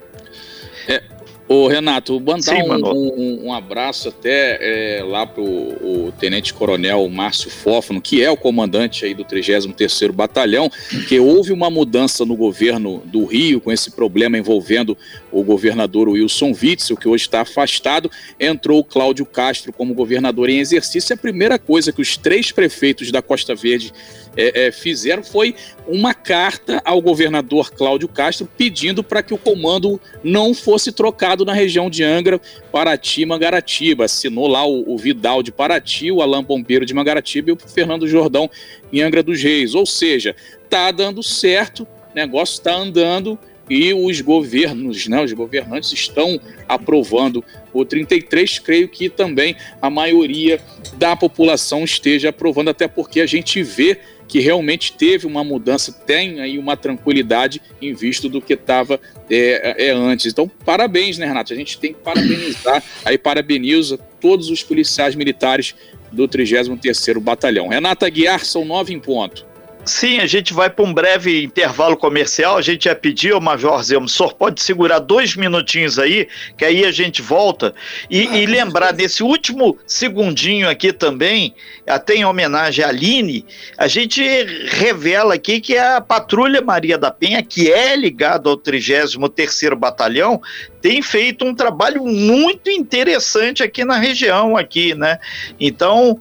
É, 0.87 1.03
Ô, 1.51 1.67
Renato, 1.67 2.19
mandar 2.19 2.57
Sim, 2.57 2.61
um, 2.61 2.85
um, 2.93 3.45
um, 3.47 3.53
abraço 3.53 4.09
até 4.09 4.99
é, 4.99 5.03
lá 5.03 5.25
pro 5.25 5.43
o 5.43 6.13
Tenente 6.19 6.53
Coronel 6.53 7.09
Márcio 7.09 7.49
Fófano, 7.49 7.99
que 7.99 8.21
é 8.21 8.29
o 8.29 8.37
comandante 8.37 9.03
aí 9.03 9.15
do 9.15 9.25
33º 9.25 10.11
Batalhão, 10.11 10.69
que 11.07 11.19
houve 11.19 11.51
uma 11.51 11.67
mudança 11.67 12.23
no 12.23 12.35
governo 12.35 13.01
do 13.03 13.25
Rio 13.25 13.59
com 13.59 13.71
esse 13.71 13.89
problema 13.89 14.37
envolvendo 14.37 14.95
o 15.31 15.43
governador 15.43 16.07
Wilson 16.07 16.53
Witzel, 16.53 16.95
que 16.95 17.07
hoje 17.07 17.23
está 17.23 17.41
afastado, 17.41 18.11
entrou 18.39 18.77
o 18.77 18.83
Cláudio 18.83 19.25
Castro 19.25 19.73
como 19.73 19.95
governador 19.95 20.49
em 20.49 20.59
exercício. 20.59 21.15
A 21.15 21.17
primeira 21.17 21.57
coisa 21.57 21.91
que 21.91 22.01
os 22.01 22.15
três 22.15 22.51
prefeitos 22.51 23.11
da 23.11 23.23
Costa 23.23 23.55
Verde 23.55 23.91
é, 24.37 24.67
é, 24.67 24.71
fizeram 24.71 25.23
foi 25.23 25.55
uma 25.87 26.13
carta 26.13 26.79
ao 26.85 27.01
governador 27.01 27.71
Cláudio 27.71 28.07
Castro 28.07 28.47
pedindo 28.57 29.03
para 29.03 29.23
que 29.23 29.33
o 29.33 29.37
comando 29.37 29.99
não 30.23 30.53
fosse 30.53 30.91
trocado 30.91 31.38
na 31.45 31.53
região 31.53 31.89
de 31.89 32.03
Angra, 32.03 32.39
Paraty, 32.71 33.25
Mangaratiba. 33.25 34.05
Assinou 34.05 34.47
lá 34.47 34.65
o, 34.65 34.93
o 34.93 34.97
Vidal 34.97 35.43
de 35.43 35.51
Paraty, 35.51 36.11
o 36.11 36.21
Alain 36.21 36.43
Bombeiro 36.43 36.85
de 36.85 36.93
Mangaratiba 36.93 37.49
e 37.49 37.53
o 37.53 37.57
Fernando 37.57 38.07
Jordão 38.07 38.49
em 38.91 39.01
Angra 39.01 39.23
dos 39.23 39.41
Reis. 39.41 39.75
Ou 39.75 39.85
seja, 39.85 40.35
tá 40.69 40.91
dando 40.91 41.23
certo, 41.23 41.83
o 41.83 42.15
negócio 42.15 42.53
está 42.53 42.75
andando 42.75 43.37
e 43.69 43.93
os 43.93 44.19
governos, 44.19 45.07
né, 45.07 45.23
os 45.23 45.31
governantes 45.31 45.93
estão 45.93 46.39
aprovando 46.67 47.43
o 47.71 47.85
33. 47.85 48.59
Creio 48.59 48.89
que 48.89 49.09
também 49.09 49.55
a 49.81 49.89
maioria 49.89 50.59
da 50.95 51.15
população 51.15 51.83
esteja 51.83 52.29
aprovando, 52.29 52.69
até 52.69 52.87
porque 52.87 53.21
a 53.21 53.27
gente 53.27 53.61
vê 53.61 53.99
que 54.29 54.39
realmente 54.39 54.93
teve 54.93 55.25
uma 55.25 55.43
mudança, 55.43 55.91
tem 55.91 56.39
aí 56.39 56.59
uma 56.59 56.77
tranquilidade 56.77 57.59
em 57.81 57.93
visto 57.95 58.29
do 58.29 58.39
que 58.39 58.53
estava 58.53 59.01
é, 59.27 59.87
é, 59.87 59.91
antes. 59.91 60.27
Então, 60.27 60.47
parabéns, 60.63 61.17
né, 61.17 61.25
Renato? 61.25 61.51
A 61.51 61.55
gente 61.55 61.79
tem 61.79 61.93
que 61.93 61.99
parabenizar, 61.99 62.83
aí 63.03 63.17
parabeniza 63.17 63.97
todos 64.21 64.51
os 64.51 64.61
policiais 64.61 65.15
militares 65.15 65.73
do 66.11 66.27
33º 66.27 67.19
Batalhão. 67.19 67.67
Renata 67.67 68.07
Guiar, 68.07 68.45
são 68.45 68.63
nove 68.63 68.93
em 68.93 68.99
ponto. 68.99 69.48
Sim, 69.85 70.19
a 70.19 70.27
gente 70.27 70.53
vai 70.53 70.69
para 70.69 70.85
um 70.85 70.93
breve 70.93 71.43
intervalo 71.43 71.97
comercial. 71.97 72.57
A 72.57 72.61
gente 72.61 72.83
já 72.83 72.95
pediu, 72.95 73.39
Major 73.39 73.81
Zelmo, 73.81 74.05
o 74.05 74.09
senhor 74.09 74.33
pode 74.33 74.61
segurar 74.61 74.99
dois 74.99 75.35
minutinhos 75.35 75.97
aí, 75.97 76.27
que 76.57 76.65
aí 76.65 76.85
a 76.85 76.91
gente 76.91 77.21
volta. 77.21 77.73
E, 78.09 78.27
ah, 78.27 78.37
e 78.37 78.45
lembrar, 78.45 78.93
nesse 78.93 79.23
último 79.23 79.77
segundinho 79.87 80.69
aqui 80.69 80.91
também, 80.91 81.55
até 81.87 82.15
em 82.15 82.25
homenagem 82.25 82.83
à 82.83 82.89
Aline, 82.89 83.45
a 83.77 83.87
gente 83.87 84.21
revela 84.67 85.35
aqui 85.35 85.59
que 85.59 85.77
a 85.77 86.01
Patrulha 86.01 86.61
Maria 86.61 86.97
da 86.97 87.09
Penha, 87.09 87.41
que 87.41 87.71
é 87.71 87.95
ligada 87.95 88.49
ao 88.49 88.57
33º 88.57 89.75
Batalhão, 89.75 90.41
tem 90.81 91.01
feito 91.01 91.45
um 91.45 91.55
trabalho 91.55 92.05
muito 92.05 92.69
interessante 92.69 93.63
aqui 93.63 93.83
na 93.83 93.97
região, 93.97 94.55
aqui, 94.55 94.93
né? 94.93 95.19
Então, 95.59 96.19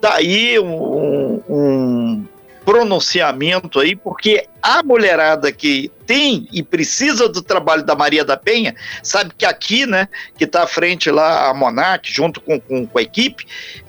daí 0.00 0.54
tá 0.54 0.62
um, 0.62 1.42
um 1.48 2.24
pronunciamento 2.70 3.80
aí, 3.80 3.96
porque 3.96 4.46
a 4.62 4.80
mulherada 4.80 5.50
que 5.50 5.90
tem 6.06 6.46
e 6.52 6.62
precisa 6.62 7.28
do 7.28 7.42
trabalho 7.42 7.82
da 7.82 7.96
Maria 7.96 8.24
da 8.24 8.36
Penha, 8.36 8.76
sabe 9.02 9.32
que 9.36 9.44
aqui, 9.44 9.86
né, 9.86 10.08
que 10.38 10.44
está 10.44 10.62
à 10.62 10.66
frente 10.68 11.10
lá 11.10 11.48
a 11.48 11.54
Monarch, 11.54 12.12
junto 12.12 12.40
com, 12.40 12.60
com, 12.60 12.86
com 12.86 12.98
a 12.98 13.02
equipe, 13.02 13.44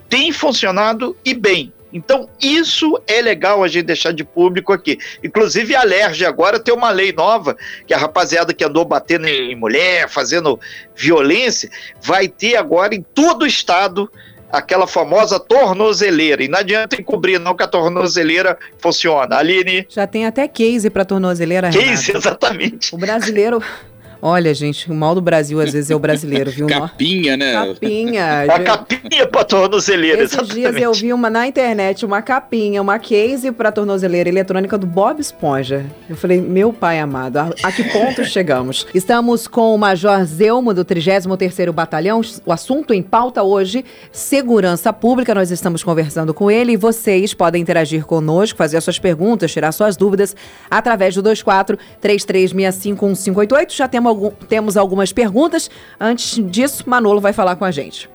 tem 0.10 0.32
funcionado 0.32 1.16
e 1.24 1.36
bem. 1.36 1.72
Então, 1.94 2.28
isso 2.42 3.00
é 3.06 3.22
legal 3.22 3.64
a 3.64 3.68
gente 3.68 3.86
deixar 3.86 4.14
de 4.14 4.24
público 4.24 4.74
aqui. 4.74 4.98
Inclusive, 5.24 5.76
a 5.76 5.82
Alerj 5.82 6.26
agora 6.26 6.60
tem 6.60 6.74
uma 6.74 6.90
lei 6.90 7.14
nova, 7.14 7.56
que 7.86 7.94
a 7.94 8.00
rapaziada 8.00 8.52
que 8.52 8.64
andou 8.64 8.84
batendo 8.84 9.28
em 9.28 9.56
mulher, 9.56 10.10
fazendo 10.10 10.60
violência, 10.96 11.70
vai 12.02 12.28
ter 12.28 12.56
agora 12.56 12.96
em 12.96 13.06
todo 13.14 13.44
o 13.44 13.48
estado 13.48 14.12
aquela 14.52 14.88
famosa 14.88 15.40
tornozeleira. 15.40 16.44
E 16.44 16.48
não 16.48 16.60
adianta 16.60 17.00
encobrir, 17.00 17.40
não, 17.40 17.56
que 17.56 17.64
a 17.64 17.68
tornozeleira 17.68 18.58
funciona. 18.80 19.38
Aline. 19.38 19.86
Já 19.90 20.06
tem 20.06 20.26
até 20.26 20.48
case 20.48 20.90
para 20.90 21.06
tornozeleira. 21.06 21.70
Case, 21.70 22.08
Renata. 22.08 22.18
exatamente. 22.18 22.94
O 22.94 22.98
brasileiro. 22.98 23.62
Olha, 24.22 24.54
gente, 24.54 24.92
o 24.92 24.94
mal 24.94 25.16
do 25.16 25.22
Brasil 25.22 25.60
às 25.60 25.74
vezes 25.74 25.90
é 25.90 25.96
o 25.96 26.00
brasileiro, 26.00 26.52
viu? 26.52 26.68
Capinha, 26.70 27.36
né? 27.36 27.54
Capinha. 27.54 28.42
A 28.44 28.60
capinha 28.60 29.28
pra 29.28 29.44
tornozeleira, 29.44 30.22
Esses 30.22 30.34
exatamente. 30.38 30.72
dias 30.72 30.76
eu 30.76 30.94
vi 30.94 31.12
uma 31.12 31.28
na 31.28 31.48
internet, 31.48 32.06
uma 32.06 32.22
capinha, 32.22 32.82
uma 32.82 33.00
case 33.00 33.52
pra 33.52 33.72
tornozeleira 33.72 34.30
eletrônica 34.30 34.78
do 34.78 34.86
Bob 34.86 35.20
Esponja. 35.20 35.86
Eu 36.08 36.16
falei, 36.16 36.40
meu 36.40 36.72
pai 36.72 37.00
amado, 37.00 37.38
a, 37.38 37.50
a 37.64 37.72
que 37.72 37.84
ponto 37.86 38.24
chegamos? 38.24 38.86
Estamos 38.94 39.48
com 39.48 39.74
o 39.74 39.78
Major 39.78 40.24
Zelmo, 40.24 40.72
do 40.72 40.86
33º 40.86 41.72
Batalhão. 41.72 42.22
O 42.46 42.52
assunto 42.52 42.94
em 42.94 43.02
pauta 43.02 43.42
hoje, 43.42 43.84
segurança 44.12 44.94
pública. 44.94 45.34
Nós 45.34 45.50
estamos 45.50 45.84
conversando 45.84 46.32
com 46.32 46.52
ele 46.52 46.74
e 46.74 46.78
vocês 46.78 47.34
podem 47.34 47.60
interagir 47.60 48.06
conosco, 48.06 48.56
fazer 48.56 48.80
suas 48.82 49.00
perguntas, 49.00 49.52
tirar 49.52 49.72
suas 49.72 49.98
dúvidas 49.98 50.36
através 50.70 51.16
do 51.16 51.24
24 51.24 51.76
3365 52.00 53.06
1588. 53.06 53.74
Já 53.74 53.88
temos 53.88 54.11
algum, 54.12 54.30
temos 54.30 54.78
algumas 54.78 55.12
perguntas. 55.12 55.70
Antes 56.00 56.40
disso, 56.50 56.84
Manolo 56.88 57.20
vai 57.20 57.34
falar 57.34 57.56
com 57.56 57.66
a 57.66 57.72
gente. 57.72 58.10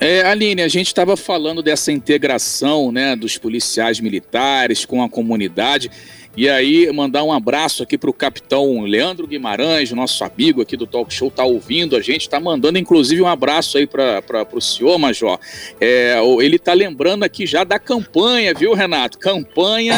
É, 0.00 0.22
Aline, 0.22 0.62
a 0.62 0.68
gente 0.68 0.86
estava 0.86 1.14
falando 1.14 1.62
dessa 1.62 1.92
integração 1.92 2.90
né, 2.90 3.14
dos 3.14 3.36
policiais 3.36 4.00
militares 4.00 4.86
com 4.86 5.02
a 5.02 5.10
comunidade. 5.10 5.90
E 6.36 6.48
aí, 6.48 6.90
mandar 6.92 7.24
um 7.24 7.32
abraço 7.32 7.82
aqui 7.82 7.98
para 7.98 8.08
o 8.08 8.12
capitão 8.12 8.82
Leandro 8.82 9.26
Guimarães, 9.26 9.90
nosso 9.90 10.22
amigo 10.22 10.62
aqui 10.62 10.76
do 10.76 10.86
Talk 10.86 11.12
Show, 11.12 11.28
tá 11.28 11.44
ouvindo 11.44 11.96
a 11.96 12.00
gente, 12.00 12.28
tá 12.28 12.38
mandando 12.38 12.78
inclusive 12.78 13.20
um 13.20 13.26
abraço 13.26 13.76
aí 13.76 13.86
para 13.86 14.46
o 14.52 14.60
senhor, 14.60 14.96
Major. 14.96 15.40
É, 15.80 16.20
ele 16.40 16.56
tá 16.56 16.72
lembrando 16.72 17.24
aqui 17.24 17.46
já 17.46 17.64
da 17.64 17.80
campanha, 17.80 18.54
viu, 18.54 18.74
Renato? 18.74 19.18
Campanha 19.18 19.94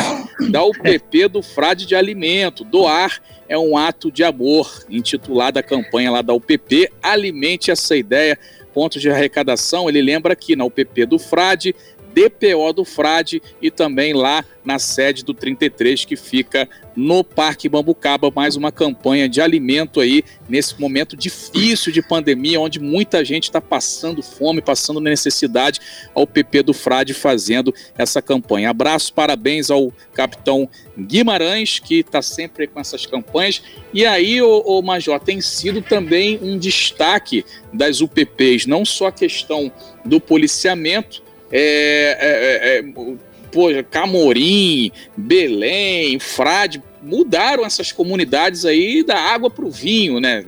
da 0.50 0.64
UPP 0.64 1.28
do 1.28 1.42
Frade 1.42 1.84
de 1.84 1.94
Alimento, 1.94 2.64
doar 2.64 3.20
é 3.46 3.58
um 3.58 3.76
ato 3.76 4.10
de 4.10 4.24
amor, 4.24 4.86
intitulada 4.88 5.60
a 5.60 5.62
campanha 5.62 6.10
lá 6.10 6.22
da 6.22 6.32
UPP, 6.32 6.90
alimente 7.02 7.70
essa 7.70 7.94
ideia, 7.94 8.38
pontos 8.72 9.02
de 9.02 9.10
arrecadação, 9.10 9.88
ele 9.90 10.00
lembra 10.00 10.32
aqui 10.32 10.56
na 10.56 10.64
UPP 10.64 11.04
do 11.04 11.18
Frade, 11.18 11.74
DPO 12.14 12.72
do 12.72 12.84
Frade 12.84 13.42
e 13.60 13.70
também 13.70 14.12
lá 14.12 14.44
na 14.64 14.78
sede 14.78 15.24
do 15.24 15.34
33 15.34 16.04
que 16.04 16.16
fica 16.16 16.68
no 16.94 17.24
Parque 17.24 17.68
Bambucaba, 17.68 18.30
mais 18.30 18.54
uma 18.54 18.70
campanha 18.70 19.28
de 19.28 19.40
alimento 19.40 20.00
aí 20.00 20.22
nesse 20.48 20.78
momento 20.80 21.16
difícil 21.16 21.92
de 21.92 22.02
pandemia, 22.02 22.60
onde 22.60 22.78
muita 22.78 23.24
gente 23.24 23.44
está 23.44 23.60
passando 23.60 24.22
fome, 24.22 24.60
passando 24.60 25.00
necessidade, 25.00 25.80
ao 26.14 26.26
PP 26.26 26.62
do 26.62 26.74
Frade 26.74 27.14
fazendo 27.14 27.74
essa 27.96 28.20
campanha. 28.20 28.70
Abraço, 28.70 29.12
parabéns 29.12 29.70
ao 29.70 29.92
capitão 30.12 30.68
Guimarães, 30.98 31.78
que 31.78 32.00
está 32.00 32.20
sempre 32.20 32.66
com 32.66 32.78
essas 32.78 33.06
campanhas. 33.06 33.62
E 33.92 34.04
aí, 34.04 34.40
o, 34.42 34.58
o 34.60 34.82
Major, 34.82 35.18
tem 35.18 35.40
sido 35.40 35.80
também 35.80 36.38
um 36.42 36.58
destaque 36.58 37.44
das 37.72 38.00
UPPs, 38.00 38.66
não 38.66 38.84
só 38.84 39.06
a 39.06 39.12
questão 39.12 39.72
do 40.04 40.20
policiamento, 40.20 41.22
é, 41.52 42.16
é, 42.20 42.78
é, 42.78 43.78
é 43.78 43.82
Camorim, 43.82 44.90
Belém, 45.16 46.18
Frade, 46.18 46.82
mudaram 47.02 47.64
essas 47.64 47.92
comunidades 47.92 48.64
aí 48.64 49.02
da 49.02 49.18
água 49.18 49.50
para 49.50 49.64
o 49.64 49.70
vinho, 49.70 50.18
né? 50.18 50.44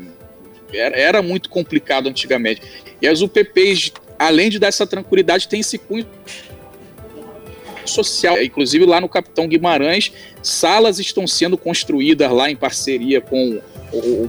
Era, 0.72 0.96
era, 0.96 1.22
muito 1.22 1.50
complicado 1.50 2.08
antigamente. 2.08 2.62
E 3.00 3.06
as 3.06 3.20
UPPs, 3.20 3.92
além 4.18 4.48
de 4.48 4.58
dar 4.58 4.68
essa 4.68 4.86
tranquilidade, 4.86 5.46
tem 5.46 5.60
esse 5.60 5.78
cunho 5.78 6.06
social. 7.84 8.42
Inclusive 8.42 8.86
lá 8.86 9.00
no 9.00 9.08
Capitão 9.08 9.46
Guimarães, 9.46 10.12
salas 10.42 10.98
estão 10.98 11.26
sendo 11.26 11.56
construídas 11.58 12.30
lá 12.30 12.50
em 12.50 12.56
parceria 12.56 13.20
com 13.20 13.60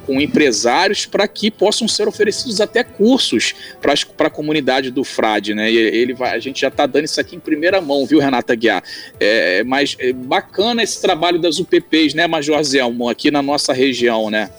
com 0.05 0.19
empresários 0.19 1.05
para 1.05 1.27
que 1.27 1.50
possam 1.50 1.88
ser 1.88 2.07
oferecidos 2.07 2.62
até 2.62 2.84
cursos 2.84 3.53
para 3.81 4.27
a 4.27 4.29
comunidade 4.29 4.91
do 4.91 5.03
Frade, 5.03 5.53
né? 5.53 5.72
E 5.72 5.77
ele 5.77 6.13
vai, 6.13 6.36
a 6.36 6.39
gente 6.39 6.62
já 6.62 6.67
está 6.67 6.86
dando 6.86 7.05
isso 7.05 7.19
aqui 7.19 7.36
em 7.36 7.39
primeira 7.39 7.81
mão, 7.81 8.05
viu, 8.05 8.19
Renata 8.19 8.55
Guiar? 8.55 8.84
É, 9.19 9.63
mas 9.63 9.95
é 10.00 10.13
bacana 10.13 10.84
esse 10.84 11.01
trabalho 11.01 11.39
das 11.39 11.60
UPPs, 11.60 12.13
né, 12.13 12.27
Major 12.27 12.62
Zelmo, 12.63 13.10
aqui 13.10 13.31
na 13.31 13.41
nossa 13.41 13.74
região, 13.74 14.29
né? 14.29 14.50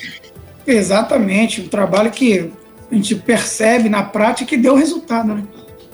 Exatamente, 0.67 1.61
um 1.61 1.69
trabalho 1.69 2.11
que 2.11 2.51
a 2.91 2.95
gente 2.95 3.15
percebe 3.15 3.89
na 3.89 4.03
prática 4.03 4.49
que 4.49 4.57
deu 4.57 4.75
resultado, 4.75 5.35
né? 5.35 5.45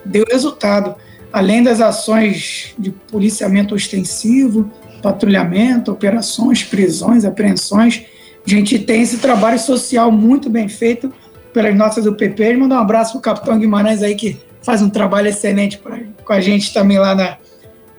Deu 0.04 0.24
resultado. 0.30 0.96
Além 1.32 1.62
das 1.62 1.80
ações 1.80 2.74
de 2.78 2.90
policiamento 2.90 3.74
ostensivo, 3.74 4.70
patrulhamento, 5.02 5.90
operações, 5.90 6.62
prisões, 6.62 7.24
apreensões, 7.24 8.04
a 8.46 8.50
gente 8.50 8.78
tem 8.78 9.02
esse 9.02 9.18
trabalho 9.18 9.58
social 9.58 10.10
muito 10.10 10.50
bem 10.50 10.68
feito 10.68 11.12
pelas 11.52 11.74
nossas 11.74 12.06
UPPs. 12.06 12.58
Mandar 12.58 12.76
um 12.76 12.80
abraço 12.80 13.12
para 13.12 13.18
o 13.18 13.22
capitão 13.22 13.58
Guimarães 13.58 14.02
aí, 14.02 14.14
que 14.14 14.40
faz 14.62 14.82
um 14.82 14.90
trabalho 14.90 15.28
excelente 15.28 15.78
pra, 15.78 15.98
com 16.24 16.32
a 16.32 16.40
gente 16.40 16.72
também 16.72 16.98
lá, 16.98 17.14
na, 17.14 17.36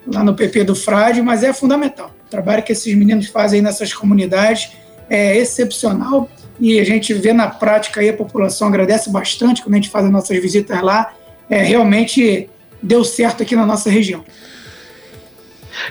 lá 0.06 0.22
no 0.22 0.34
PP 0.34 0.64
do 0.64 0.74
Frade, 0.74 1.22
mas 1.22 1.42
é 1.42 1.52
fundamental. 1.52 2.14
O 2.26 2.30
trabalho 2.30 2.62
que 2.62 2.72
esses 2.72 2.94
meninos 2.94 3.28
fazem 3.28 3.62
nessas 3.62 3.92
comunidades 3.92 4.72
é 5.08 5.36
excepcional 5.36 6.28
e 6.58 6.78
a 6.78 6.84
gente 6.84 7.12
vê 7.14 7.32
na 7.32 7.48
prática 7.48 8.00
aí 8.00 8.08
a 8.08 8.14
população 8.14 8.68
agradece 8.68 9.10
bastante 9.10 9.62
quando 9.62 9.74
a 9.74 9.76
gente 9.76 9.90
faz 9.90 10.04
as 10.04 10.10
nossas 10.10 10.38
visitas 10.40 10.80
lá. 10.82 11.12
É, 11.48 11.62
realmente 11.62 12.48
deu 12.82 13.04
certo 13.04 13.42
aqui 13.42 13.54
na 13.54 13.66
nossa 13.66 13.90
região. 13.90 14.24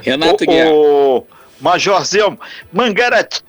Renato 0.01 0.45
Guerra. 0.45 0.71
O, 0.71 1.25
Major 1.63 2.03
Zelmo, 2.03 2.37
Mangarati, 2.73 3.41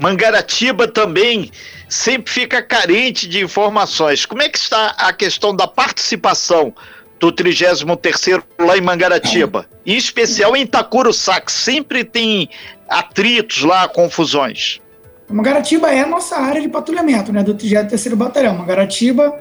Mangaratiba 0.00 0.88
também 0.88 1.50
sempre 1.88 2.32
fica 2.32 2.62
carente 2.62 3.28
de 3.28 3.44
informações. 3.44 4.24
Como 4.24 4.40
é 4.40 4.48
que 4.48 4.56
está 4.56 4.94
a 4.96 5.12
questão 5.12 5.54
da 5.54 5.68
participação 5.68 6.74
do 7.18 7.30
33º 7.30 8.42
lá 8.58 8.78
em 8.78 8.80
Mangaratiba? 8.80 9.66
Em 9.84 9.96
especial 9.96 10.56
em 10.56 10.62
Itacuruçá, 10.62 11.38
que 11.40 11.52
sempre 11.52 12.02
tem 12.02 12.48
atritos 12.88 13.62
lá, 13.62 13.86
confusões. 13.86 14.80
Mangaratiba 15.28 15.90
é 15.90 16.00
a 16.00 16.06
nossa 16.06 16.36
área 16.36 16.62
de 16.62 16.68
patrulhamento, 16.68 17.30
né, 17.30 17.42
do 17.42 17.54
33º 17.54 18.16
Batalhão. 18.16 18.56
Mangaratiba, 18.56 19.38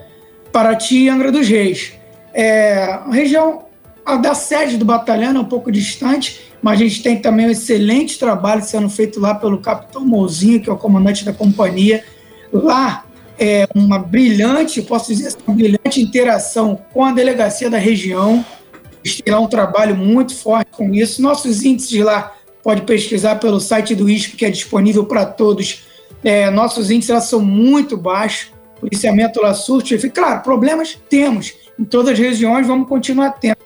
Paraty 0.51 1.05
e 1.05 1.09
Angra 1.09 1.31
dos 1.31 1.47
Reis. 1.47 1.93
É, 2.33 2.83
a 2.83 3.11
região 3.11 3.69
a 4.05 4.15
da 4.15 4.33
sede 4.33 4.77
do 4.77 4.85
batalhão 4.85 5.35
é 5.35 5.39
um 5.39 5.45
pouco 5.45 5.71
distante, 5.71 6.48
mas 6.61 6.79
a 6.79 6.83
gente 6.83 7.01
tem 7.01 7.17
também 7.19 7.47
um 7.47 7.51
excelente 7.51 8.19
trabalho 8.19 8.61
sendo 8.63 8.89
feito 8.89 9.19
lá 9.19 9.33
pelo 9.33 9.59
capitão 9.59 10.05
Mozinho, 10.05 10.61
que 10.61 10.69
é 10.69 10.73
o 10.73 10.77
comandante 10.77 11.23
da 11.23 11.33
companhia. 11.33 12.03
Lá 12.51 13.05
é 13.37 13.67
uma 13.73 13.97
brilhante, 13.97 14.81
posso 14.81 15.13
dizer, 15.13 15.35
uma 15.47 15.55
brilhante 15.55 16.01
interação 16.01 16.79
com 16.93 17.05
a 17.05 17.13
delegacia 17.13 17.69
da 17.69 17.77
região. 17.77 18.43
Tem 19.23 19.33
lá 19.33 19.39
um 19.39 19.47
trabalho 19.47 19.95
muito 19.95 20.35
forte 20.35 20.71
com 20.71 20.93
isso. 20.93 21.21
Nossos 21.21 21.63
índices 21.63 22.03
lá, 22.03 22.35
pode 22.61 22.81
pesquisar 22.81 23.35
pelo 23.35 23.59
site 23.59 23.95
do 23.95 24.09
ISP, 24.09 24.35
que 24.35 24.45
é 24.45 24.49
disponível 24.49 25.05
para 25.05 25.25
todos. 25.25 25.83
É, 26.21 26.49
nossos 26.49 26.91
índices 26.91 27.13
lá 27.15 27.21
são 27.21 27.39
muito 27.39 27.95
baixos. 27.95 28.51
Policiamento 28.79 29.41
lá 29.41 29.53
surte. 29.53 29.97
Claro, 30.09 30.41
problemas 30.41 30.97
temos. 31.09 31.53
Em 31.79 31.85
todas 31.85 32.13
as 32.13 32.19
regiões 32.19 32.67
vamos 32.67 32.87
continuar 32.89 33.31
tendo. 33.31 33.57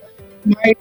Mas 0.45 0.75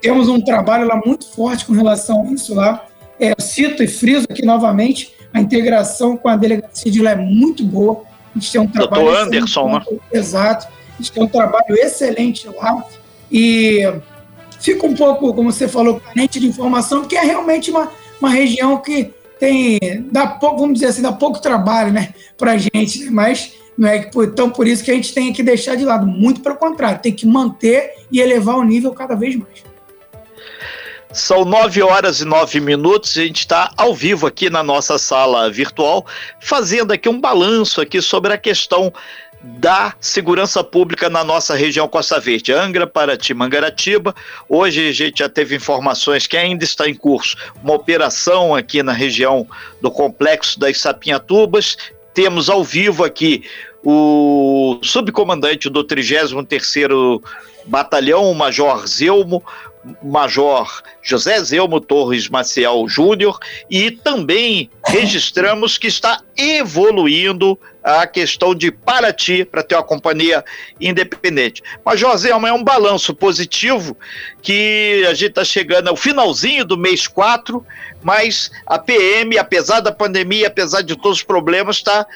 temos 0.00 0.28
um 0.28 0.40
trabalho 0.40 0.86
lá 0.86 1.00
muito 1.04 1.28
forte 1.30 1.64
com 1.64 1.72
relação 1.72 2.26
a 2.28 2.32
isso 2.32 2.54
lá. 2.54 2.86
É, 3.18 3.34
cito 3.38 3.82
e 3.82 3.88
friso 3.88 4.26
aqui 4.30 4.44
novamente, 4.44 5.14
a 5.32 5.40
integração 5.40 6.16
com 6.16 6.28
a 6.28 6.36
delegacia 6.36 6.90
de 6.90 7.02
lá 7.02 7.10
é 7.10 7.16
muito 7.16 7.64
boa. 7.64 8.02
A 8.34 8.38
gente 8.38 8.52
tem 8.52 8.60
um 8.60 8.66
trabalho. 8.66 9.04
Doutor 9.04 9.22
Anderson, 9.22 9.78
né? 9.78 9.84
Exato. 10.12 10.66
A 10.66 10.96
gente 10.96 11.12
tem 11.12 11.22
um 11.22 11.28
trabalho 11.28 11.74
excelente 11.76 12.48
lá. 12.48 12.84
E 13.30 13.82
fica 14.58 14.86
um 14.86 14.94
pouco, 14.94 15.34
como 15.34 15.52
você 15.52 15.68
falou, 15.68 16.00
carente 16.00 16.40
de 16.40 16.46
informação, 16.46 17.00
porque 17.00 17.16
é 17.16 17.22
realmente 17.22 17.70
uma, 17.70 17.90
uma 18.20 18.30
região 18.30 18.78
que 18.78 19.12
tem, 19.38 19.78
dá 20.10 20.26
pouco, 20.26 20.58
vamos 20.58 20.74
dizer 20.74 20.86
assim, 20.86 21.02
dá 21.02 21.12
pouco 21.12 21.40
trabalho 21.40 21.92
né, 21.92 22.12
para 22.36 22.52
a 22.52 22.58
gente, 22.58 23.04
né? 23.04 23.10
mas 23.10 23.54
não 23.76 23.88
é 23.88 24.10
então 24.14 24.50
por 24.50 24.68
isso 24.68 24.84
que 24.84 24.90
a 24.90 24.94
gente 24.94 25.14
tem 25.14 25.32
que 25.32 25.42
deixar 25.42 25.74
de 25.74 25.84
lado, 25.84 26.06
muito 26.06 26.42
pelo 26.42 26.56
contrário, 26.56 27.00
tem 27.00 27.14
que 27.14 27.26
manter 27.26 27.94
e 28.12 28.20
elevar 28.20 28.56
o 28.56 28.64
nível 28.64 28.92
cada 28.92 29.14
vez 29.14 29.34
mais. 29.34 29.69
São 31.12 31.44
nove 31.44 31.82
horas 31.82 32.20
e 32.20 32.24
nove 32.24 32.60
minutos. 32.60 33.18
A 33.18 33.22
gente 33.22 33.40
está 33.40 33.72
ao 33.76 33.92
vivo 33.92 34.28
aqui 34.28 34.48
na 34.48 34.62
nossa 34.62 34.96
sala 34.96 35.50
virtual, 35.50 36.06
fazendo 36.38 36.92
aqui 36.92 37.08
um 37.08 37.20
balanço 37.20 37.80
aqui 37.80 38.00
sobre 38.00 38.32
a 38.32 38.38
questão 38.38 38.92
da 39.42 39.94
segurança 39.98 40.62
pública 40.62 41.10
na 41.10 41.24
nossa 41.24 41.56
região 41.56 41.88
Costa 41.88 42.20
Verde, 42.20 42.52
Angra, 42.52 42.86
Paraty, 42.86 43.34
Mangaratiba. 43.34 44.14
Hoje 44.48 44.88
a 44.88 44.92
gente 44.92 45.18
já 45.18 45.28
teve 45.28 45.56
informações 45.56 46.28
que 46.28 46.36
ainda 46.36 46.62
está 46.62 46.88
em 46.88 46.94
curso 46.94 47.36
uma 47.62 47.74
operação 47.74 48.54
aqui 48.54 48.82
na 48.82 48.92
região 48.92 49.48
do 49.80 49.90
complexo 49.90 50.60
das 50.60 50.78
Sapinhatubas. 50.78 51.76
Temos 52.14 52.48
ao 52.48 52.62
vivo 52.62 53.02
aqui 53.02 53.44
o 53.82 54.78
subcomandante 54.82 55.68
do 55.70 55.82
33º 55.82 57.20
Batalhão, 57.66 58.30
o 58.30 58.34
Major 58.34 58.86
Zelmo, 58.86 59.42
Major 60.02 60.82
José 61.02 61.42
Zelmo 61.42 61.80
Torres 61.80 62.28
Maciel 62.28 62.86
Júnior 62.86 63.38
e 63.70 63.90
também 63.90 64.70
registramos 64.86 65.78
que 65.78 65.86
está 65.86 66.20
evoluindo 66.36 67.58
a 67.82 68.06
questão 68.06 68.54
de 68.54 68.70
Paraty 68.70 69.44
para 69.44 69.62
ter 69.62 69.74
uma 69.74 69.82
companhia 69.82 70.44
independente. 70.80 71.62
Major 71.84 72.16
Zelmo, 72.18 72.46
é 72.46 72.52
um 72.52 72.62
balanço 72.62 73.14
positivo 73.14 73.96
que 74.42 75.04
a 75.08 75.14
gente 75.14 75.30
está 75.30 75.44
chegando 75.44 75.88
ao 75.88 75.96
finalzinho 75.96 76.64
do 76.64 76.76
mês 76.76 77.06
4, 77.06 77.64
mas 78.02 78.50
a 78.66 78.78
PM, 78.78 79.38
apesar 79.38 79.80
da 79.80 79.92
pandemia, 79.92 80.48
apesar 80.48 80.82
de 80.82 80.94
todos 80.94 81.18
os 81.18 81.24
problemas, 81.24 81.76
está 81.76 82.06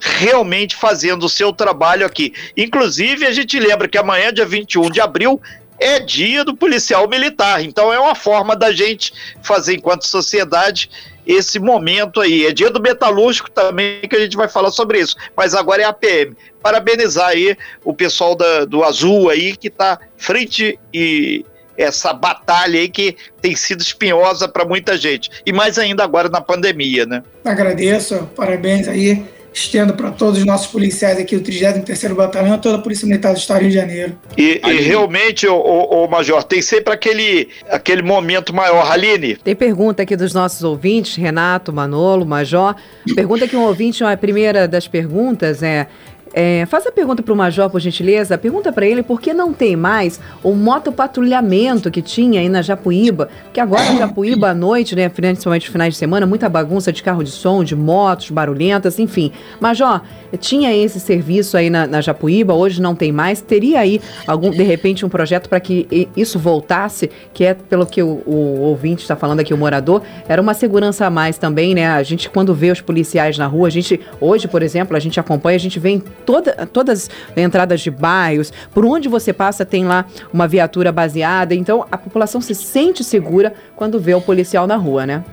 realmente 0.00 0.74
fazendo 0.74 1.24
o 1.24 1.28
seu 1.28 1.52
trabalho 1.52 2.06
aqui. 2.06 2.32
Inclusive, 2.56 3.26
a 3.26 3.32
gente 3.32 3.58
lembra 3.60 3.86
que 3.86 3.98
amanhã, 3.98 4.32
dia 4.32 4.46
21 4.46 4.90
de 4.90 5.00
abril, 5.00 5.40
é 5.80 5.98
dia 5.98 6.44
do 6.44 6.54
policial 6.54 7.08
militar. 7.08 7.64
Então 7.64 7.92
é 7.92 7.98
uma 7.98 8.14
forma 8.14 8.54
da 8.54 8.70
gente 8.70 9.12
fazer 9.42 9.74
enquanto 9.74 10.06
sociedade 10.06 10.90
esse 11.26 11.58
momento 11.58 12.20
aí. 12.20 12.46
É 12.46 12.52
dia 12.52 12.70
do 12.70 12.80
metalúrgico 12.80 13.50
também 13.50 14.02
que 14.02 14.14
a 14.14 14.20
gente 14.20 14.36
vai 14.36 14.48
falar 14.48 14.70
sobre 14.70 15.00
isso. 15.00 15.16
Mas 15.34 15.54
agora 15.54 15.82
é 15.82 15.84
a 15.86 15.92
PM. 15.92 16.36
Parabenizar 16.62 17.28
aí 17.28 17.56
o 17.82 17.94
pessoal 17.94 18.36
da, 18.36 18.66
do 18.66 18.84
Azul 18.84 19.30
aí 19.30 19.56
que 19.56 19.68
está 19.68 19.98
frente 20.16 20.78
e 20.92 21.44
essa 21.76 22.12
batalha 22.12 22.78
aí 22.78 22.88
que 22.90 23.16
tem 23.40 23.56
sido 23.56 23.80
espinhosa 23.80 24.46
para 24.46 24.66
muita 24.66 24.98
gente. 24.98 25.30
E 25.46 25.52
mais 25.52 25.78
ainda 25.78 26.04
agora 26.04 26.28
na 26.28 26.42
pandemia, 26.42 27.06
né? 27.06 27.22
Agradeço, 27.42 28.28
parabéns 28.36 28.86
aí 28.86 29.24
estendo 29.52 29.94
para 29.94 30.10
todos 30.10 30.38
os 30.38 30.44
nossos 30.44 30.66
policiais 30.68 31.18
aqui 31.18 31.36
do 31.36 31.42
33º 31.42 32.14
Batalhão, 32.14 32.58
toda 32.58 32.76
a 32.76 32.80
Polícia 32.80 33.06
Militar 33.06 33.32
do 33.32 33.38
Estado 33.38 33.58
do 33.58 33.62
Rio 33.62 33.70
de 33.70 33.76
Janeiro. 33.76 34.18
E, 34.36 34.60
e 34.64 34.80
realmente, 34.80 35.46
o, 35.46 35.54
o, 35.54 36.04
o, 36.04 36.10
Major, 36.10 36.42
tem 36.44 36.62
sempre 36.62 36.92
aquele, 36.92 37.48
aquele 37.68 38.02
momento 38.02 38.54
maior. 38.54 38.90
Aline? 38.90 39.36
Tem 39.36 39.54
pergunta 39.54 40.02
aqui 40.02 40.16
dos 40.16 40.32
nossos 40.32 40.62
ouvintes, 40.62 41.16
Renato, 41.16 41.72
Manolo, 41.72 42.24
Major. 42.24 42.74
Pergunta 43.14 43.46
que 43.46 43.56
um 43.56 43.62
ouvinte, 43.62 44.02
a 44.04 44.16
primeira 44.16 44.66
das 44.66 44.86
perguntas 44.86 45.62
é 45.62 45.86
é, 46.32 46.64
faz 46.66 46.86
a 46.86 46.92
pergunta 46.92 47.22
para 47.22 47.32
o 47.32 47.36
Major, 47.36 47.68
por 47.68 47.80
gentileza. 47.80 48.38
Pergunta 48.38 48.72
para 48.72 48.86
ele 48.86 49.02
por 49.02 49.20
que 49.20 49.32
não 49.32 49.52
tem 49.52 49.76
mais 49.76 50.20
o 50.42 50.52
motopatrulhamento 50.54 51.90
que 51.90 52.00
tinha 52.00 52.40
aí 52.40 52.48
na 52.48 52.62
Japuíba. 52.62 53.28
Que 53.52 53.60
agora 53.60 53.96
Japuíba 53.96 54.50
à 54.50 54.54
noite, 54.54 54.94
né, 54.94 55.08
principalmente 55.08 55.70
finais 55.70 55.94
de 55.94 55.98
semana, 55.98 56.26
muita 56.26 56.48
bagunça 56.48 56.92
de 56.92 57.02
carro 57.02 57.24
de 57.24 57.30
som, 57.30 57.64
de 57.64 57.74
motos 57.74 58.30
barulhentas, 58.30 58.98
enfim. 58.98 59.32
Major, 59.60 60.02
tinha 60.38 60.74
esse 60.74 61.00
serviço 61.00 61.56
aí 61.56 61.68
na, 61.68 61.86
na 61.86 62.00
Japuíba, 62.00 62.54
hoje 62.54 62.80
não 62.80 62.94
tem 62.94 63.10
mais. 63.10 63.40
Teria 63.40 63.80
aí 63.80 64.00
algum, 64.26 64.50
de 64.50 64.62
repente, 64.62 65.04
um 65.04 65.08
projeto 65.08 65.48
para 65.48 65.58
que 65.58 66.08
isso 66.16 66.38
voltasse, 66.38 67.10
que 67.34 67.44
é 67.44 67.54
pelo 67.54 67.84
que 67.86 68.02
o, 68.02 68.22
o 68.24 68.60
ouvinte 68.60 69.02
está 69.02 69.16
falando 69.16 69.40
aqui, 69.40 69.52
o 69.52 69.58
morador, 69.58 70.02
era 70.28 70.40
uma 70.40 70.54
segurança 70.54 71.06
a 71.06 71.10
mais 71.10 71.38
também, 71.38 71.74
né? 71.74 71.88
A 71.88 72.02
gente, 72.02 72.30
quando 72.30 72.54
vê 72.54 72.70
os 72.70 72.80
policiais 72.80 73.36
na 73.36 73.46
rua, 73.46 73.66
a 73.66 73.70
gente, 73.70 74.00
hoje, 74.20 74.46
por 74.46 74.62
exemplo, 74.62 74.96
a 74.96 75.00
gente 75.00 75.18
acompanha, 75.18 75.56
a 75.56 75.60
gente 75.60 75.78
vê 75.78 75.90
em 75.90 76.02
toda, 76.24 76.66
todas 76.66 77.10
as 77.30 77.36
entradas 77.36 77.80
de 77.80 77.90
bairros, 77.90 78.52
por 78.72 78.84
onde 78.84 79.08
você 79.08 79.32
passa 79.32 79.64
tem 79.64 79.84
lá 79.84 80.04
uma 80.32 80.46
viatura 80.46 80.92
baseada, 80.92 81.54
então 81.54 81.86
a 81.90 81.98
população 81.98 82.40
se 82.40 82.54
sente 82.54 83.02
segura 83.02 83.52
quando 83.76 83.98
vê 83.98 84.14
o 84.14 84.20
policial 84.20 84.66
na 84.66 84.76
rua, 84.76 85.06
né? 85.06 85.24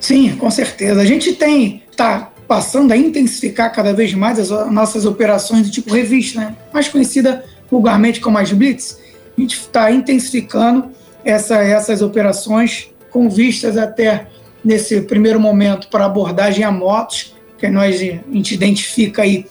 Sim, 0.00 0.36
com 0.36 0.50
certeza. 0.50 1.00
A 1.00 1.04
gente 1.04 1.32
tem, 1.32 1.82
tá 1.96 2.30
passando 2.46 2.92
a 2.92 2.96
intensificar 2.96 3.72
cada 3.72 3.92
vez 3.92 4.14
mais 4.14 4.38
as 4.38 4.50
nossas 4.70 5.04
operações 5.04 5.66
de 5.66 5.72
tipo 5.72 5.92
revista, 5.92 6.40
né? 6.40 6.56
mais 6.72 6.88
conhecida 6.88 7.44
vulgarmente 7.70 8.20
como 8.20 8.38
as 8.38 8.52
Blitz. 8.52 8.98
A 9.36 9.40
gente 9.40 9.56
está 9.56 9.90
intensificando 9.90 10.90
essa, 11.24 11.56
essas 11.56 12.00
operações 12.00 12.90
com 13.10 13.28
vistas 13.28 13.76
até 13.76 14.26
nesse 14.64 15.00
primeiro 15.02 15.38
momento 15.38 15.88
para 15.88 16.06
abordagem 16.06 16.64
a 16.64 16.72
motos, 16.72 17.34
que 17.58 17.68
nós 17.68 17.96
a 17.96 18.32
gente 18.32 18.54
identifica 18.54 19.22
aí 19.22 19.46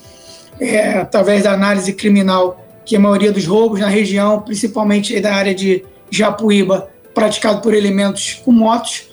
é, 0.60 0.98
através 0.98 1.44
da 1.44 1.52
análise 1.52 1.92
criminal 1.92 2.64
que 2.84 2.96
a 2.96 3.00
maioria 3.00 3.30
dos 3.30 3.46
roubos 3.46 3.80
na 3.80 3.88
região, 3.88 4.40
principalmente 4.40 5.18
da 5.20 5.34
área 5.34 5.54
de 5.54 5.84
Japuíba, 6.10 6.88
praticado 7.14 7.60
por 7.60 7.74
elementos 7.74 8.40
com 8.44 8.50
motos, 8.50 9.08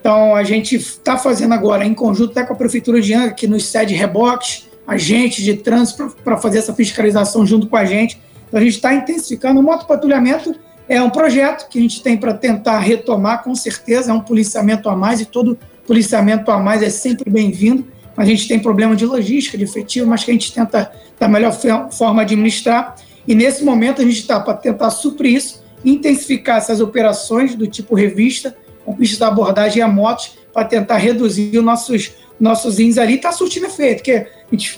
então, 0.00 0.34
a 0.34 0.42
gente 0.42 0.76
está 0.76 1.18
fazendo 1.18 1.52
agora, 1.52 1.84
em 1.84 1.92
conjunto 1.92 2.30
até 2.30 2.42
com 2.42 2.54
a 2.54 2.56
Prefeitura 2.56 3.02
de 3.02 3.12
Angra, 3.12 3.32
que 3.32 3.46
nos 3.46 3.66
cede 3.66 3.94
reboques, 3.94 4.66
agentes 4.86 5.44
de 5.44 5.54
trânsito 5.54 6.16
para 6.24 6.38
fazer 6.38 6.58
essa 6.58 6.74
fiscalização 6.74 7.46
junto 7.46 7.66
com 7.66 7.76
a 7.76 7.84
gente. 7.84 8.18
Então, 8.48 8.58
a 8.58 8.62
gente 8.62 8.76
está 8.76 8.94
intensificando. 8.94 9.60
O 9.60 9.62
motopatrulhamento 9.62 10.54
é 10.88 11.02
um 11.02 11.10
projeto 11.10 11.68
que 11.68 11.78
a 11.78 11.82
gente 11.82 12.02
tem 12.02 12.16
para 12.16 12.32
tentar 12.32 12.78
retomar, 12.78 13.44
com 13.44 13.54
certeza, 13.54 14.10
é 14.10 14.14
um 14.14 14.20
policiamento 14.20 14.88
a 14.88 14.96
mais 14.96 15.20
e 15.20 15.26
todo 15.26 15.58
policiamento 15.86 16.50
a 16.50 16.58
mais 16.58 16.82
é 16.82 16.88
sempre 16.88 17.30
bem-vindo. 17.30 17.86
A 18.16 18.24
gente 18.24 18.48
tem 18.48 18.58
problema 18.58 18.94
de 18.96 19.06
logística, 19.06 19.56
de 19.56 19.64
efetivo, 19.64 20.06
mas 20.06 20.24
que 20.24 20.30
a 20.30 20.34
gente 20.34 20.52
tenta 20.52 20.92
da 21.18 21.28
melhor 21.28 21.52
forma 21.90 22.22
administrar. 22.22 22.96
E 23.26 23.34
nesse 23.34 23.64
momento 23.64 24.00
a 24.02 24.04
gente 24.04 24.20
está 24.20 24.40
para 24.40 24.54
tentar 24.54 24.90
suprir 24.90 25.36
isso, 25.36 25.62
intensificar 25.84 26.58
essas 26.58 26.80
operações 26.80 27.54
do 27.54 27.66
tipo 27.66 27.94
revista, 27.94 28.56
com 28.84 28.94
pistas 28.94 29.18
da 29.18 29.28
abordagem 29.28 29.82
a 29.82 29.88
motos, 29.88 30.32
para 30.52 30.64
tentar 30.64 30.96
reduzir 30.96 31.56
os 31.56 31.64
nossos, 31.64 32.12
nossos 32.38 32.78
índices 32.78 32.98
ali. 32.98 33.14
Está 33.14 33.32
surtindo 33.32 33.66
efeito, 33.66 34.02
porque 34.02 34.26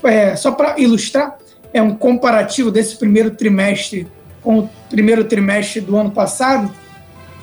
é, 0.04 0.36
só 0.36 0.52
para 0.52 0.78
ilustrar, 0.78 1.38
é 1.72 1.80
um 1.80 1.94
comparativo 1.94 2.70
desse 2.70 2.96
primeiro 2.96 3.30
trimestre 3.30 4.06
com 4.42 4.60
o 4.60 4.70
primeiro 4.90 5.24
trimestre 5.24 5.80
do 5.80 5.96
ano 5.96 6.10
passado, 6.10 6.70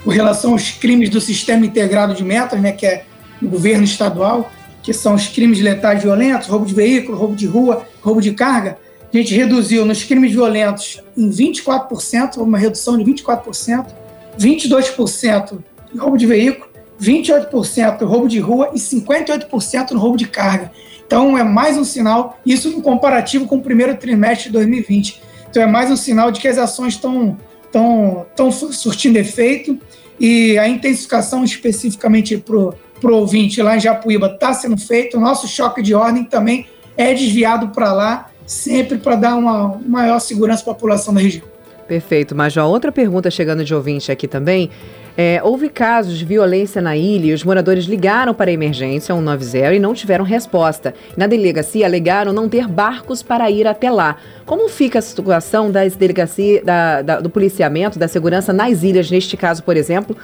com 0.04 0.10
relação 0.10 0.52
aos 0.52 0.72
crimes 0.72 1.10
do 1.10 1.20
Sistema 1.20 1.66
Integrado 1.66 2.14
de 2.14 2.24
Metas, 2.24 2.60
né, 2.60 2.72
que 2.72 2.86
é 2.86 3.06
do 3.42 3.48
governo 3.48 3.86
estadual, 3.86 4.52
que 4.82 4.94
são 4.94 5.16
os 5.16 5.28
crimes 5.28 5.60
letais 5.60 6.02
violentos, 6.02 6.48
roubo 6.48 6.66
de 6.66 6.74
veículo, 6.74 7.18
roubo 7.18 7.36
de 7.36 7.46
rua, 7.46 7.86
roubo 8.02 8.22
de 8.22 8.32
carga, 8.32 8.78
a 9.12 9.18
gente 9.18 9.34
reduziu 9.34 9.86
nos 9.86 10.04
crimes 10.04 10.32
violentos 10.32 11.02
em 11.18 11.30
24%, 11.30 12.38
uma 12.38 12.58
redução 12.58 12.98
de 12.98 13.04
24%, 13.04 13.88
22% 14.40 15.60
em 15.94 15.98
roubo 15.98 16.18
de 16.18 16.26
veículo, 16.26 16.70
28% 17.02 18.02
no 18.02 18.08
roubo 18.08 18.28
de 18.28 18.40
rua 18.40 18.72
e 18.74 18.78
58% 18.78 19.92
no 19.92 20.00
roubo 20.00 20.18
de 20.18 20.28
carga. 20.28 20.72
Então 21.06 21.36
é 21.36 21.44
mais 21.44 21.76
um 21.76 21.84
sinal, 21.84 22.40
isso 22.46 22.68
em 22.68 22.80
comparativo 22.80 23.48
com 23.48 23.58
o 23.58 23.62
primeiro 23.62 23.96
trimestre 23.98 24.48
de 24.48 24.54
2020. 24.54 25.22
Então 25.50 25.64
é 25.64 25.66
mais 25.66 25.90
um 25.90 25.96
sinal 25.96 26.32
de 26.32 26.40
que 26.40 26.48
as 26.48 26.60
ações 26.60 26.94
estão 26.94 27.36
estão, 27.70 28.26
estão 28.30 28.52
surtindo 28.52 29.18
efeito 29.18 29.80
e 30.20 30.58
a 30.58 30.68
intensificação 30.68 31.44
especificamente 31.44 32.38
para 32.38 32.74
o 33.04 33.16
ouvinte 33.16 33.62
lá 33.62 33.78
em 33.78 33.80
Japuíba 33.80 34.28
está 34.28 34.54
sendo 34.54 34.78
feita. 34.78 35.18
O 35.18 35.22
nosso 35.22 35.48
choque 35.48 35.82
de 35.82 35.94
ordem 35.94 36.24
também 36.24 36.68
é 36.98 37.14
desviado 37.14 37.70
para 37.70 37.94
lá 37.94 38.30
sempre 38.46 38.98
para 38.98 39.16
dar 39.16 39.36
uma 39.36 39.80
maior 39.86 40.20
segurança 40.20 40.64
à 40.64 40.66
população 40.66 41.14
da 41.14 41.22
região. 41.22 41.46
Perfeito, 41.88 42.36
Major. 42.36 42.66
Outra 42.66 42.92
pergunta 42.92 43.32
chegando 43.32 43.64
de 43.64 43.74
ouvinte 43.74 44.12
aqui 44.12 44.28
também. 44.28 44.70
É, 45.18 45.42
houve 45.44 45.70
casos 45.70 46.18
de 46.18 46.24
violência 46.24 46.82
na 46.82 46.96
ilha 46.96 47.32
e 47.32 47.34
os 47.34 47.44
moradores 47.44 47.86
ligaram 47.86 48.34
para 48.34 48.50
a 48.50 48.54
emergência 48.54 49.14
190 49.14 49.74
e 49.74 49.80
não 49.80 49.94
tiveram 49.94 50.24
resposta. 50.24 50.94
Na 51.18 51.28
delegacia 51.28 51.86
alegaram 51.86 52.32
não 52.32 52.48
ter 52.48 52.68
barcos 52.68 53.22
para 53.22 53.50
ir 53.52 53.68
até 53.68 53.92
lá. 53.92 54.16
Como 54.46 54.70
fica 54.70 55.00
a 55.00 55.02
situação 55.02 55.72
das 55.72 55.96
delegacia, 55.96 56.64
da, 56.64 57.02
da, 57.02 57.20
do 57.20 57.30
policiamento, 57.30 58.00
da 58.00 58.08
segurança 58.08 58.54
nas 58.54 58.84
ilhas, 58.84 59.12
neste 59.12 59.36
caso, 59.36 59.64
por 59.64 59.76
exemplo, 59.76 60.16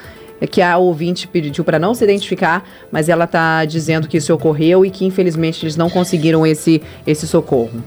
que 0.47 0.61
a 0.61 0.77
ouvinte 0.77 1.27
pediu 1.27 1.63
para 1.63 1.79
não 1.79 1.93
se 1.93 2.03
identificar, 2.03 2.67
mas 2.91 3.09
ela 3.09 3.25
está 3.25 3.65
dizendo 3.65 4.07
que 4.07 4.17
isso 4.17 4.33
ocorreu 4.33 4.85
e 4.85 4.89
que 4.89 5.05
infelizmente 5.05 5.63
eles 5.63 5.75
não 5.75 5.89
conseguiram 5.89 6.45
esse, 6.45 6.81
esse 7.05 7.27
socorro. 7.27 7.83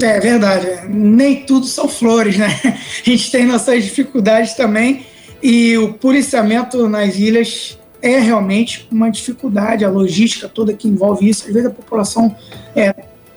É 0.00 0.20
verdade, 0.20 0.88
nem 0.88 1.42
tudo 1.44 1.66
são 1.66 1.88
flores, 1.88 2.36
né? 2.36 2.48
A 2.64 3.10
gente 3.10 3.30
tem 3.30 3.46
nossas 3.46 3.82
dificuldades 3.84 4.54
também 4.54 5.06
e 5.42 5.76
o 5.78 5.94
policiamento 5.94 6.88
nas 6.88 7.16
ilhas 7.16 7.78
é 8.02 8.18
realmente 8.18 8.86
uma 8.90 9.10
dificuldade, 9.10 9.84
a 9.84 9.88
logística 9.88 10.48
toda 10.48 10.72
que 10.72 10.86
envolve 10.86 11.28
isso. 11.28 11.46
Às 11.46 11.52
vezes 11.52 11.68
a 11.68 11.72
população 11.72 12.36
é, 12.74 12.94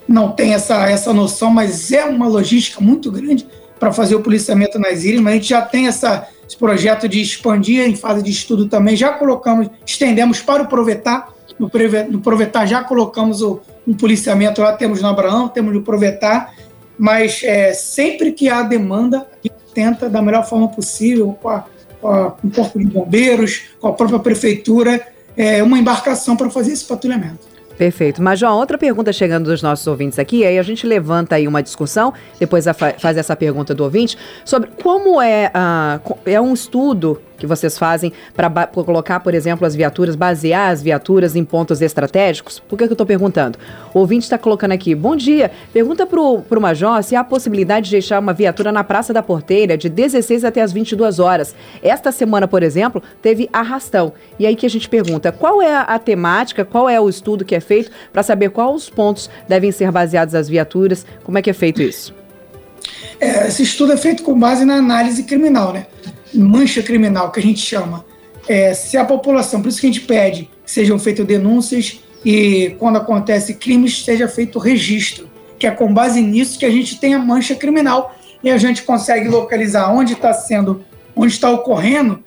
não 0.07 0.31
tem 0.31 0.53
essa, 0.53 0.89
essa 0.89 1.13
noção, 1.13 1.49
mas 1.49 1.91
é 1.91 2.03
uma 2.03 2.27
logística 2.27 2.81
muito 2.81 3.11
grande 3.11 3.47
para 3.79 3.93
fazer 3.93 4.15
o 4.15 4.21
policiamento 4.21 4.77
nas 4.77 5.03
ilhas, 5.03 5.21
mas 5.21 5.33
a 5.33 5.35
gente 5.37 5.49
já 5.49 5.61
tem 5.61 5.87
essa, 5.87 6.27
esse 6.47 6.57
projeto 6.57 7.07
de 7.07 7.21
expandir 7.21 7.87
em 7.87 7.95
fase 7.95 8.21
de 8.21 8.29
estudo 8.29 8.67
também, 8.67 8.95
já 8.95 9.13
colocamos, 9.13 9.69
estendemos 9.85 10.41
para 10.41 10.63
o 10.63 10.67
Provetar, 10.67 11.29
no, 11.57 11.71
no 12.09 12.19
Provetar 12.19 12.65
já 12.65 12.83
colocamos 12.83 13.41
o, 13.41 13.61
um 13.87 13.93
policiamento 13.93 14.61
lá, 14.61 14.73
temos 14.73 15.01
no 15.01 15.07
Abraão, 15.07 15.47
temos 15.47 15.73
no 15.73 15.81
Provetar, 15.81 16.53
mas 16.97 17.41
é, 17.43 17.73
sempre 17.73 18.31
que 18.31 18.49
há 18.49 18.61
demanda, 18.61 19.19
a 19.19 19.47
gente 19.47 19.59
tenta, 19.73 20.09
da 20.09 20.21
melhor 20.21 20.47
forma 20.47 20.67
possível, 20.67 21.37
com, 21.41 21.49
a, 21.49 21.65
com, 22.01 22.07
a, 22.09 22.31
com 22.31 22.47
o 22.47 22.51
Corpo 22.51 22.77
de 22.77 22.85
Bombeiros, 22.85 23.63
com 23.79 23.87
a 23.87 23.93
própria 23.93 24.19
Prefeitura, 24.19 25.07
é, 25.37 25.63
uma 25.63 25.79
embarcação 25.79 26.35
para 26.35 26.49
fazer 26.49 26.73
esse 26.73 26.83
patrulhamento. 26.83 27.47
Perfeito. 27.79 28.21
Mas, 28.21 28.37
João, 28.37 28.57
outra 28.57 28.77
pergunta 28.77 29.13
chegando 29.13 29.45
dos 29.45 29.61
nossos 29.61 29.87
ouvintes 29.87 30.19
aqui, 30.19 30.45
aí 30.45 30.59
a 30.59 30.63
gente 30.63 30.85
levanta 30.85 31.35
aí 31.35 31.47
uma 31.47 31.63
discussão, 31.63 32.13
depois 32.37 32.65
faz 32.97 33.15
essa 33.15 33.37
pergunta 33.37 33.73
do 33.73 33.85
ouvinte, 33.85 34.17
sobre 34.43 34.69
como 34.83 35.21
é, 35.21 35.49
uh, 35.49 36.17
é 36.25 36.41
um 36.41 36.53
estudo 36.53 37.21
que 37.39 37.47
vocês 37.47 37.77
fazem 37.77 38.11
para 38.35 38.67
colocar, 38.67 39.19
por 39.21 39.33
exemplo, 39.33 39.65
as 39.65 39.75
viaturas, 39.75 40.15
basear 40.15 40.71
as 40.71 40.81
viaturas 40.81 41.35
em 41.35 41.43
pontos 41.43 41.81
estratégicos? 41.81 42.59
Por 42.59 42.77
que, 42.77 42.85
que 42.85 42.91
eu 42.91 42.93
estou 42.93 43.07
perguntando? 43.07 43.57
O 43.93 43.99
ouvinte 43.99 44.25
está 44.25 44.37
colocando 44.37 44.73
aqui, 44.73 44.93
bom 44.93 45.15
dia, 45.15 45.51
pergunta 45.73 46.05
para 46.05 46.19
o 46.19 46.61
Major 46.61 47.01
se 47.03 47.15
há 47.15 47.21
a 47.21 47.23
possibilidade 47.23 47.85
de 47.85 47.91
deixar 47.91 48.19
uma 48.19 48.33
viatura 48.33 48.71
na 48.71 48.83
Praça 48.83 49.13
da 49.13 49.23
Porteira 49.23 49.77
de 49.77 49.89
16 49.89 50.43
até 50.43 50.61
as 50.61 50.71
22 50.71 51.19
horas. 51.19 51.55
Esta 51.81 52.11
semana, 52.11 52.47
por 52.47 52.61
exemplo, 52.63 53.01
teve 53.21 53.49
arrastão. 53.51 54.13
E 54.37 54.45
aí 54.45 54.55
que 54.55 54.65
a 54.65 54.69
gente 54.69 54.89
pergunta, 54.89 55.31
qual 55.31 55.61
é 55.61 55.75
a 55.75 55.97
temática, 55.97 56.65
qual 56.65 56.89
é 56.89 56.99
o 56.99 57.09
estudo 57.09 57.45
que 57.45 57.55
é 57.55 57.59
feito 57.59 57.91
para 58.11 58.23
saber 58.23 58.49
quais 58.49 58.75
os 58.75 58.89
pontos 58.89 59.29
devem 59.47 59.71
ser 59.71 59.91
baseados 59.91 60.35
as 60.35 60.49
viaturas, 60.49 61.05
como 61.23 61.37
é 61.37 61.41
que 61.41 61.49
é 61.49 61.53
feito 61.53 61.81
isso? 61.81 62.13
É, 63.19 63.47
esse 63.47 63.63
estudo 63.63 63.93
é 63.93 63.97
feito 63.97 64.23
com 64.23 64.37
base 64.37 64.65
na 64.65 64.75
análise 64.75 65.23
criminal, 65.23 65.73
né? 65.73 65.85
Mancha 66.33 66.81
criminal 66.83 67.31
que 67.31 67.39
a 67.39 67.43
gente 67.43 67.59
chama, 67.59 68.05
é, 68.47 68.73
se 68.73 68.97
a 68.97 69.05
população, 69.05 69.61
por 69.61 69.69
isso 69.69 69.79
que 69.79 69.87
a 69.87 69.91
gente 69.91 70.05
pede 70.05 70.49
que 70.65 70.71
sejam 70.71 70.97
feitas 70.97 71.25
denúncias 71.25 71.99
e 72.25 72.75
quando 72.79 72.97
acontece 72.97 73.53
crimes 73.53 74.03
seja 74.03 74.27
feito 74.27 74.59
registro, 74.59 75.29
que 75.57 75.67
é 75.67 75.71
com 75.71 75.93
base 75.93 76.21
nisso 76.21 76.57
que 76.57 76.65
a 76.65 76.71
gente 76.71 76.99
tem 76.99 77.13
a 77.13 77.19
mancha 77.19 77.55
criminal 77.55 78.15
e 78.43 78.49
a 78.49 78.57
gente 78.57 78.83
consegue 78.83 79.27
localizar 79.27 79.93
onde 79.93 80.13
está 80.13 80.33
sendo, 80.33 80.83
onde 81.15 81.33
está 81.33 81.51
ocorrendo, 81.51 82.23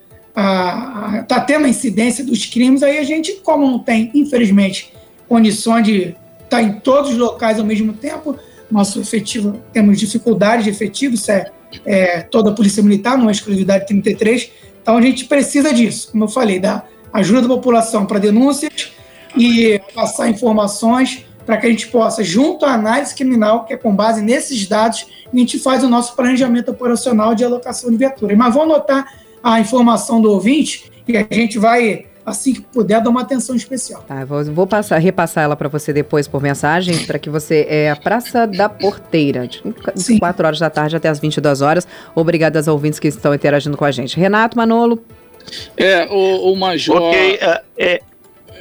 está 1.20 1.40
tendo 1.40 1.66
a 1.66 1.68
incidência 1.68 2.24
dos 2.24 2.46
crimes, 2.46 2.82
aí 2.82 2.98
a 2.98 3.02
gente, 3.02 3.40
como 3.42 3.66
não 3.66 3.78
tem, 3.78 4.10
infelizmente, 4.14 4.92
condições 5.28 5.84
de 5.84 5.98
estar 5.98 6.16
tá 6.48 6.62
em 6.62 6.74
todos 6.80 7.12
os 7.12 7.18
locais 7.18 7.58
ao 7.58 7.64
mesmo 7.64 7.92
tempo, 7.94 8.36
nosso 8.70 9.00
efetivo, 9.00 9.60
temos 9.72 9.98
dificuldade 9.98 10.64
de 10.64 10.70
efetivo, 10.70 11.14
isso 11.14 11.30
é 11.30 11.50
é, 11.84 12.20
toda 12.20 12.50
a 12.50 12.54
Polícia 12.54 12.82
Militar, 12.82 13.16
não 13.16 13.28
é 13.28 13.32
exclusividade 13.32 13.86
33. 13.86 14.50
Então 14.82 14.96
a 14.96 15.02
gente 15.02 15.24
precisa 15.26 15.72
disso, 15.72 16.10
como 16.10 16.24
eu 16.24 16.28
falei, 16.28 16.58
da 16.58 16.84
ajuda 17.12 17.42
da 17.42 17.48
população 17.48 18.06
para 18.06 18.18
denúncias 18.18 18.92
e 19.36 19.80
passar 19.94 20.28
informações 20.28 21.24
para 21.44 21.56
que 21.56 21.66
a 21.66 21.70
gente 21.70 21.88
possa, 21.88 22.22
junto 22.22 22.64
à 22.64 22.72
análise 22.72 23.14
criminal, 23.14 23.64
que 23.64 23.72
é 23.72 23.76
com 23.76 23.94
base 23.94 24.22
nesses 24.22 24.66
dados, 24.66 25.06
a 25.32 25.36
gente 25.36 25.58
faz 25.58 25.82
o 25.82 25.88
nosso 25.88 26.14
planejamento 26.14 26.70
operacional 26.70 27.34
de 27.34 27.44
alocação 27.44 27.90
de 27.90 27.96
viaturas. 27.96 28.36
Mas 28.36 28.54
vou 28.54 28.62
anotar 28.62 29.06
a 29.42 29.58
informação 29.58 30.20
do 30.20 30.30
ouvinte 30.30 30.90
e 31.06 31.16
a 31.16 31.26
gente 31.30 31.58
vai 31.58 32.06
assim 32.24 32.54
que 32.54 32.60
puder, 32.60 33.02
dar 33.02 33.10
uma 33.10 33.22
atenção 33.22 33.54
especial. 33.54 34.02
Tá, 34.02 34.24
vou, 34.24 34.44
vou 34.44 34.66
passar, 34.66 34.98
repassar 34.98 35.44
ela 35.44 35.56
para 35.56 35.68
você 35.68 35.92
depois 35.92 36.28
por 36.28 36.42
mensagem, 36.42 37.04
para 37.06 37.18
que 37.18 37.28
você. 37.28 37.66
É 37.68 37.90
a 37.90 37.96
Praça 37.96 38.46
da 38.46 38.68
Porteira, 38.68 39.46
de 39.46 39.62
Sim. 39.96 40.18
4 40.18 40.46
horas 40.46 40.58
da 40.58 40.70
tarde 40.70 40.96
até 40.96 41.08
as 41.08 41.18
22 41.18 41.60
horas. 41.60 41.86
Obrigada 42.14 42.58
aos 42.58 42.68
ouvintes 42.68 42.98
que 42.98 43.08
estão 43.08 43.34
interagindo 43.34 43.76
com 43.76 43.84
a 43.84 43.90
gente. 43.90 44.18
Renato 44.18 44.56
Manolo. 44.56 45.02
É, 45.76 46.06
o, 46.10 46.52
o 46.52 46.56
Major. 46.56 47.02
Ok, 47.02 47.38
é, 47.40 47.62
é... 47.76 48.00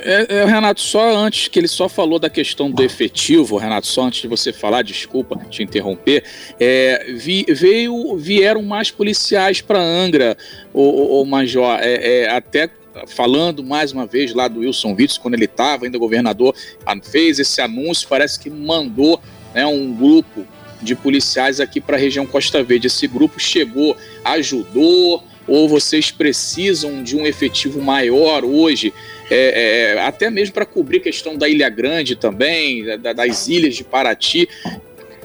É, 0.04 0.38
é, 0.38 0.46
Renato, 0.46 0.82
só 0.82 1.16
antes 1.16 1.48
que 1.48 1.60
ele 1.60 1.68
só 1.68 1.88
falou 1.88 2.18
da 2.18 2.28
questão 2.28 2.72
do 2.72 2.82
efetivo, 2.82 3.58
Renato, 3.58 3.86
só 3.86 4.06
antes 4.06 4.22
de 4.22 4.28
você 4.28 4.52
falar, 4.52 4.82
desculpa 4.82 5.40
te 5.48 5.62
interromper, 5.62 6.24
é, 6.60 7.14
vi, 7.16 7.46
veio, 7.48 8.18
vieram 8.18 8.64
mais 8.64 8.90
policiais 8.90 9.62
para 9.62 9.80
Angra, 9.80 10.36
o, 10.74 10.82
o, 10.82 11.22
o 11.22 11.26
Major, 11.26 11.78
é, 11.80 12.24
é, 12.24 12.30
até 12.32 12.68
falando 13.08 13.64
mais 13.64 13.92
uma 13.92 14.06
vez 14.06 14.34
lá 14.34 14.48
do 14.48 14.62
Wilson 14.62 14.94
Witts, 14.94 15.18
quando 15.18 15.36
ele 15.36 15.46
estava 15.46 15.86
ainda 15.86 15.98
governador, 15.98 16.56
fez 17.04 17.40
esse 17.40 17.62
anúncio, 17.62 18.08
parece 18.08 18.40
que 18.40 18.50
mandou 18.50 19.22
né, 19.54 19.66
um 19.66 19.94
grupo 19.94 20.46
de 20.82 20.96
policiais 20.96 21.60
aqui 21.60 21.80
para 21.80 21.96
a 21.96 22.00
região 22.00 22.26
Costa 22.26 22.64
Verde. 22.64 22.88
Esse 22.88 23.08
grupo 23.08 23.40
chegou, 23.40 23.96
ajudou, 24.24 25.24
ou 25.48 25.68
vocês 25.68 26.12
precisam 26.12 27.04
de 27.04 27.16
um 27.16 27.26
efetivo 27.26 27.82
maior 27.82 28.44
hoje, 28.44 28.94
é, 29.30 29.96
é, 29.96 30.02
até 30.02 30.30
mesmo 30.30 30.54
para 30.54 30.66
cobrir 30.66 30.98
a 30.98 31.02
questão 31.02 31.36
da 31.36 31.48
Ilha 31.48 31.70
Grande 31.70 32.16
também, 32.16 32.84
da, 32.98 33.14
das 33.14 33.48
ilhas 33.48 33.76
de 33.76 33.84
Paraty. 33.84 34.48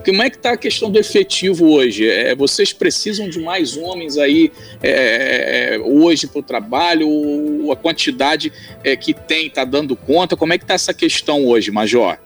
Como 0.06 0.22
é 0.22 0.30
que 0.30 0.36
está 0.36 0.52
a 0.52 0.56
questão 0.56 0.88
do 0.88 1.00
efetivo 1.00 1.66
hoje? 1.66 2.08
É, 2.08 2.32
vocês 2.36 2.72
precisam 2.72 3.28
de 3.28 3.40
mais 3.40 3.76
homens 3.76 4.16
aí 4.16 4.52
é, 4.80 5.74
é 5.74 5.78
hoje 5.80 6.28
para 6.28 6.38
o 6.38 6.42
trabalho? 6.44 7.08
A 7.72 7.74
quantidade 7.74 8.52
é, 8.84 8.94
que 8.94 9.12
tem 9.12 9.48
está 9.48 9.64
dando 9.64 9.96
conta? 9.96 10.36
Como 10.36 10.52
é 10.52 10.58
que 10.58 10.62
está 10.62 10.74
essa 10.74 10.94
questão 10.94 11.44
hoje, 11.44 11.72
Major? 11.72 12.18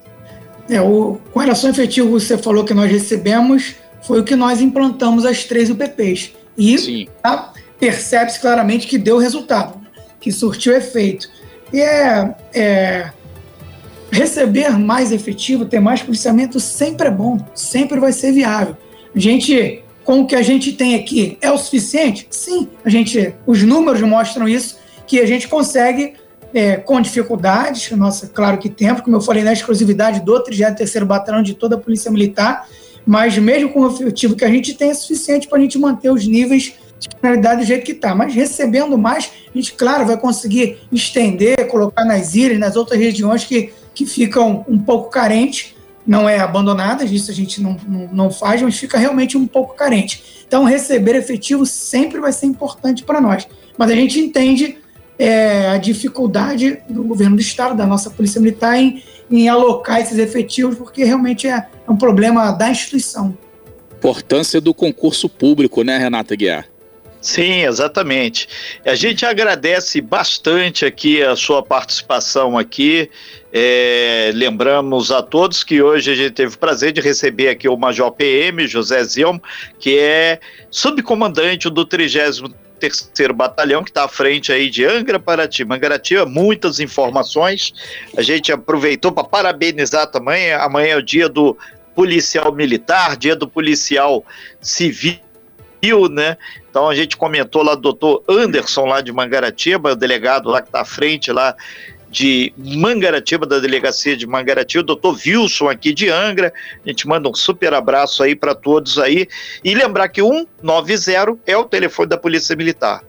É, 0.68 0.78
o, 0.82 1.18
com 1.32 1.40
relação 1.40 1.70
ao 1.70 1.74
efetivo, 1.74 2.10
você 2.10 2.36
falou 2.36 2.64
que 2.64 2.74
nós 2.74 2.90
recebemos, 2.90 3.76
foi 4.02 4.20
o 4.20 4.24
que 4.24 4.36
nós 4.36 4.60
implantamos 4.60 5.24
as 5.24 5.44
três 5.44 5.70
UPPs. 5.70 6.32
E 6.58 7.08
tá, 7.22 7.54
percebe-se 7.78 8.38
claramente 8.40 8.86
que 8.86 8.98
deu 8.98 9.16
resultado, 9.16 9.80
que 10.20 10.30
surtiu 10.30 10.76
efeito. 10.76 11.30
E 11.72 11.80
é, 11.80 12.34
é 12.52 13.10
receber 14.10 14.70
mais 14.78 15.12
efetivo, 15.12 15.64
ter 15.64 15.80
mais 15.80 16.02
policiamento 16.02 16.58
sempre 16.58 17.08
é 17.08 17.10
bom, 17.10 17.38
sempre 17.54 17.98
vai 17.98 18.12
ser 18.12 18.32
viável. 18.32 18.76
A 19.14 19.18
gente, 19.18 19.82
com 20.04 20.20
o 20.20 20.26
que 20.26 20.34
a 20.34 20.42
gente 20.42 20.72
tem 20.72 20.94
aqui, 20.94 21.38
é 21.40 21.50
o 21.50 21.58
suficiente? 21.58 22.26
Sim, 22.30 22.68
a 22.84 22.90
gente, 22.90 23.34
os 23.46 23.62
números 23.62 24.00
mostram 24.02 24.48
isso, 24.48 24.78
que 25.06 25.20
a 25.20 25.26
gente 25.26 25.48
consegue 25.48 26.14
é, 26.52 26.76
com 26.76 27.00
dificuldades, 27.00 27.90
nossa, 27.92 28.28
claro 28.28 28.58
que 28.58 28.68
tem, 28.68 28.94
como 28.96 29.16
eu 29.16 29.20
falei, 29.20 29.42
na 29.42 29.52
exclusividade 29.52 30.20
do 30.24 30.42
33º 30.42 31.04
Batalhão 31.04 31.42
de 31.42 31.54
toda 31.54 31.76
a 31.76 31.78
Polícia 31.78 32.10
Militar, 32.10 32.66
mas 33.06 33.38
mesmo 33.38 33.70
com 33.70 33.80
o 33.80 33.88
efetivo 33.88 34.36
que 34.36 34.44
a 34.44 34.48
gente 34.48 34.74
tem, 34.74 34.90
é 34.90 34.94
suficiente 34.94 35.48
para 35.48 35.58
a 35.58 35.60
gente 35.60 35.78
manter 35.78 36.10
os 36.10 36.26
níveis 36.26 36.74
de 36.98 37.08
criminalidade 37.08 37.62
do 37.62 37.66
jeito 37.66 37.84
que 37.84 37.92
está. 37.92 38.14
Mas 38.14 38.34
recebendo 38.34 38.96
mais, 38.98 39.30
a 39.52 39.56
gente, 39.56 39.72
claro, 39.72 40.06
vai 40.06 40.18
conseguir 40.18 40.78
estender, 40.92 41.66
colocar 41.68 42.04
nas 42.04 42.34
ilhas, 42.34 42.58
nas 42.58 42.76
outras 42.76 43.00
regiões 43.00 43.44
que, 43.44 43.72
que 43.94 44.06
ficam 44.06 44.64
um 44.68 44.78
pouco 44.78 45.10
carentes, 45.10 45.74
não 46.06 46.28
é 46.28 46.38
abandonadas, 46.38 47.10
isso 47.10 47.30
a 47.30 47.34
gente 47.34 47.60
não, 47.60 47.76
não, 47.86 48.08
não 48.12 48.30
faz, 48.30 48.60
mas 48.62 48.78
fica 48.78 48.98
realmente 48.98 49.36
um 49.36 49.46
pouco 49.46 49.74
carente. 49.74 50.44
Então, 50.46 50.64
receber 50.64 51.14
efetivo 51.14 51.64
sempre 51.64 52.18
vai 52.20 52.32
ser 52.32 52.46
importante 52.46 53.04
para 53.04 53.20
nós. 53.20 53.46
Mas 53.78 53.90
a 53.90 53.94
gente 53.94 54.18
entende 54.18 54.78
é, 55.18 55.68
a 55.68 55.78
dificuldade 55.78 56.78
do 56.88 57.04
governo 57.04 57.36
do 57.36 57.42
Estado, 57.42 57.76
da 57.76 57.86
nossa 57.86 58.10
Polícia 58.10 58.40
Militar, 58.40 58.76
em, 58.76 59.02
em 59.30 59.48
alocar 59.48 60.00
esses 60.00 60.18
efetivos, 60.18 60.76
porque 60.76 61.04
realmente 61.04 61.46
é, 61.46 61.66
é 61.86 61.90
um 61.90 61.96
problema 61.96 62.50
da 62.50 62.70
instituição. 62.70 63.36
Importância 63.96 64.60
do 64.60 64.72
concurso 64.72 65.28
público, 65.28 65.84
né, 65.84 65.98
Renata 65.98 66.34
Guiar? 66.34 66.66
Sim, 67.20 67.64
exatamente. 67.66 68.48
A 68.84 68.94
gente 68.94 69.26
agradece 69.26 70.00
bastante 70.00 70.86
aqui 70.86 71.22
a 71.22 71.36
sua 71.36 71.62
participação 71.62 72.56
aqui. 72.56 73.10
É, 73.52 74.30
lembramos 74.34 75.10
a 75.10 75.20
todos 75.20 75.62
que 75.62 75.82
hoje 75.82 76.12
a 76.12 76.14
gente 76.14 76.30
teve 76.30 76.54
o 76.54 76.58
prazer 76.58 76.92
de 76.92 77.00
receber 77.00 77.48
aqui 77.48 77.68
o 77.68 77.76
Major 77.76 78.10
PM, 78.12 78.66
José 78.66 79.04
Zelmo, 79.04 79.42
que 79.78 79.98
é 79.98 80.40
subcomandante 80.70 81.68
do 81.68 81.84
30 81.84 82.60
terceiro 82.80 83.34
batalhão 83.34 83.84
que 83.84 83.90
está 83.90 84.04
à 84.04 84.08
frente 84.08 84.50
aí 84.50 84.70
de 84.70 84.86
Angra 84.86 85.20
Paraty, 85.20 85.64
Mangaratiba, 85.66 86.24
muitas 86.24 86.80
informações. 86.80 87.74
A 88.16 88.22
gente 88.22 88.50
aproveitou 88.50 89.12
para 89.12 89.24
parabenizar 89.24 90.06
também. 90.06 90.52
Amanhã 90.54 90.94
é 90.94 90.96
o 90.96 91.02
dia 91.02 91.28
do 91.28 91.56
policial 91.94 92.50
militar, 92.52 93.16
dia 93.16 93.36
do 93.36 93.46
policial 93.46 94.24
civil, 94.60 95.18
né? 96.10 96.36
Então 96.70 96.88
a 96.88 96.94
gente 96.94 97.16
comentou 97.16 97.62
lá 97.62 97.74
do 97.74 97.80
doutor 97.80 98.22
Anderson 98.28 98.84
lá 98.84 99.00
de 99.00 99.12
Mangaratiba, 99.12 99.92
o 99.92 99.96
delegado 99.96 100.48
lá 100.48 100.60
que 100.60 100.68
está 100.68 100.82
à 100.82 100.84
frente 100.84 101.32
lá 101.32 101.54
de 102.10 102.52
Mangaratiba, 102.56 103.46
da 103.46 103.60
delegacia 103.60 104.16
de 104.16 104.26
Mangaratiba, 104.26 104.82
o 104.82 104.86
doutor 104.86 105.16
Wilson 105.24 105.68
aqui 105.68 105.94
de 105.94 106.08
Angra. 106.10 106.52
A 106.84 106.88
gente 106.88 107.06
manda 107.06 107.28
um 107.28 107.34
super 107.34 107.72
abraço 107.72 108.22
aí 108.22 108.34
para 108.34 108.54
todos 108.54 108.98
aí. 108.98 109.28
E 109.62 109.74
lembrar 109.74 110.08
que 110.08 110.20
190 110.20 111.38
é 111.46 111.56
o 111.56 111.64
telefone 111.64 112.08
da 112.08 112.18
Polícia 112.18 112.56
Militar. 112.56 113.02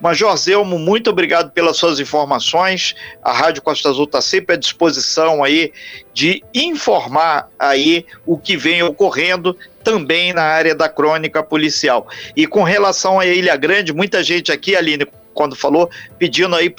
Major 0.00 0.36
Zelmo, 0.36 0.78
muito 0.78 1.08
obrigado 1.08 1.52
pelas 1.52 1.78
suas 1.78 1.98
informações. 2.00 2.94
A 3.22 3.32
Rádio 3.32 3.62
Costa 3.62 3.88
Azul 3.88 4.04
está 4.04 4.20
sempre 4.20 4.54
à 4.54 4.58
disposição 4.58 5.42
aí 5.42 5.72
de 6.12 6.42
informar 6.52 7.48
aí 7.58 8.04
o 8.26 8.36
que 8.36 8.56
vem 8.56 8.82
ocorrendo 8.82 9.56
também 9.86 10.32
na 10.32 10.42
área 10.42 10.74
da 10.74 10.88
crônica 10.88 11.44
policial. 11.44 12.08
E 12.34 12.44
com 12.44 12.64
relação 12.64 13.20
à 13.20 13.24
Ilha 13.24 13.54
Grande, 13.54 13.92
muita 13.92 14.20
gente 14.20 14.50
aqui, 14.50 14.74
Aline, 14.74 15.06
quando 15.32 15.54
falou, 15.54 15.88
pedindo 16.18 16.56
aí 16.56 16.74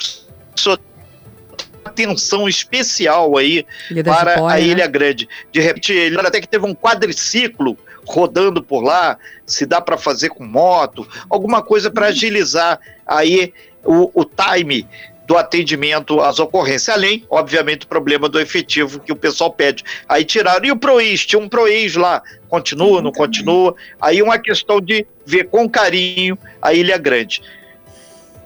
atenção 1.82 2.46
especial 2.46 3.38
aí 3.38 3.64
para 4.04 4.52
a 4.52 4.60
Ilha 4.60 4.84
né? 4.84 4.88
Grande. 4.88 5.26
De 5.50 5.58
repente, 5.58 5.90
ele 5.90 6.20
até 6.20 6.38
que 6.38 6.46
teve 6.46 6.66
um 6.66 6.74
quadriciclo 6.74 7.78
rodando 8.06 8.62
por 8.62 8.82
lá, 8.82 9.16
se 9.46 9.64
dá 9.64 9.80
para 9.80 9.96
fazer 9.96 10.28
com 10.28 10.44
moto, 10.44 11.08
alguma 11.30 11.62
coisa 11.62 11.90
para 11.90 12.08
agilizar 12.08 12.78
aí 13.06 13.54
o, 13.82 14.10
o 14.12 14.24
time 14.26 14.86
do 15.28 15.36
atendimento 15.36 16.22
às 16.22 16.38
ocorrências, 16.38 16.88
além, 16.88 17.22
obviamente, 17.28 17.80
do 17.80 17.86
problema 17.86 18.30
do 18.30 18.40
efetivo 18.40 18.98
que 18.98 19.12
o 19.12 19.16
pessoal 19.16 19.52
pede. 19.52 19.84
Aí 20.08 20.24
tiraram, 20.24 20.64
e 20.64 20.72
o 20.72 20.76
PROIS? 20.76 21.26
Tinha 21.26 21.38
um 21.38 21.50
PROIS 21.50 21.96
lá, 21.96 22.22
continua, 22.48 23.02
não 23.02 23.12
continua? 23.12 23.74
Aí 24.00 24.22
uma 24.22 24.38
questão 24.38 24.80
de 24.80 25.06
ver 25.26 25.44
com 25.48 25.68
carinho 25.68 26.38
a 26.62 26.72
Ilha 26.72 26.96
Grande. 26.96 27.42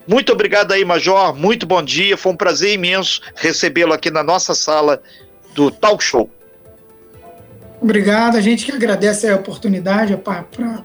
Muito 0.08 0.32
obrigado 0.32 0.72
aí, 0.72 0.84
Major. 0.84 1.32
Muito 1.32 1.64
bom 1.64 1.80
dia. 1.80 2.16
Foi 2.16 2.32
um 2.32 2.36
prazer 2.36 2.72
imenso 2.72 3.22
recebê-lo 3.36 3.92
aqui 3.92 4.10
na 4.10 4.24
nossa 4.24 4.52
sala 4.52 5.00
do 5.54 5.70
Talk 5.70 6.02
Show. 6.02 6.28
Obrigado. 7.80 8.36
A 8.36 8.40
gente 8.40 8.64
que 8.64 8.72
agradece 8.72 9.28
a 9.28 9.36
oportunidade 9.36 10.16
para 10.16 10.42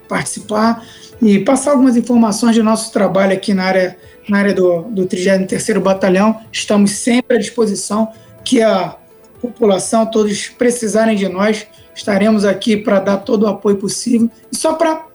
participar 0.08 0.86
e 1.20 1.40
passar 1.40 1.72
algumas 1.72 1.98
informações 1.98 2.56
do 2.56 2.64
nosso 2.64 2.94
trabalho 2.94 3.34
aqui 3.34 3.52
na 3.52 3.64
área, 3.64 3.98
na 4.28 4.40
área 4.40 4.54
do, 4.54 4.84
do 4.84 5.06
33º 5.06 5.80
Batalhão. 5.80 6.40
Estamos 6.52 6.92
sempre 6.92 7.38
à 7.38 7.40
disposição 7.40 8.12
que 8.44 8.62
a 8.62 8.96
população, 9.42 10.06
todos 10.06 10.48
precisarem 10.48 11.16
de 11.16 11.28
nós, 11.28 11.68
estaremos 11.94 12.46
aqui 12.46 12.78
para 12.78 13.00
dar 13.00 13.18
todo 13.18 13.44
o 13.44 13.48
apoio 13.48 13.78
possível. 13.78 14.30
E 14.52 14.56
só 14.56 14.74
para 14.74 15.06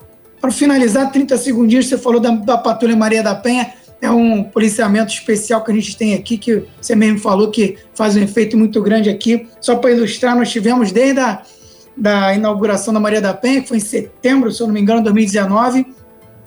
finalizar, 0.51 1.11
30 1.11 1.37
segundinhos, 1.37 1.87
você 1.87 1.99
falou 1.99 2.21
da, 2.21 2.31
da 2.31 2.59
Patrulha 2.59 2.97
Maria 2.97 3.23
da 3.23 3.35
Penha, 3.35 3.73
é 4.01 4.11
um 4.11 4.43
policiamento 4.43 5.13
especial 5.13 5.63
que 5.63 5.71
a 5.71 5.75
gente 5.75 5.97
tem 5.97 6.15
aqui, 6.15 6.37
que 6.37 6.65
você 6.81 6.97
mesmo 6.97 7.21
falou 7.21 7.51
que 7.51 7.79
faz 7.95 8.17
um 8.17 8.21
efeito 8.21 8.59
muito 8.59 8.83
grande 8.83 9.09
aqui. 9.09 9.47
Só 9.61 9.77
para 9.77 9.93
ilustrar, 9.93 10.35
nós 10.35 10.51
tivemos 10.51 10.91
desde 10.91 11.21
a 11.21 11.43
da 11.97 12.35
inauguração 12.35 12.93
da 12.93 13.01
Maria 13.01 13.21
da 13.21 13.35
Penha, 13.35 13.61
que 13.61 13.69
foi 13.69 13.77
em 13.77 13.81
setembro, 13.81 14.51
se 14.51 14.63
eu 14.63 14.67
não 14.67 14.75
me 14.75 14.81
engano, 14.81 15.03
2019, 15.03 15.87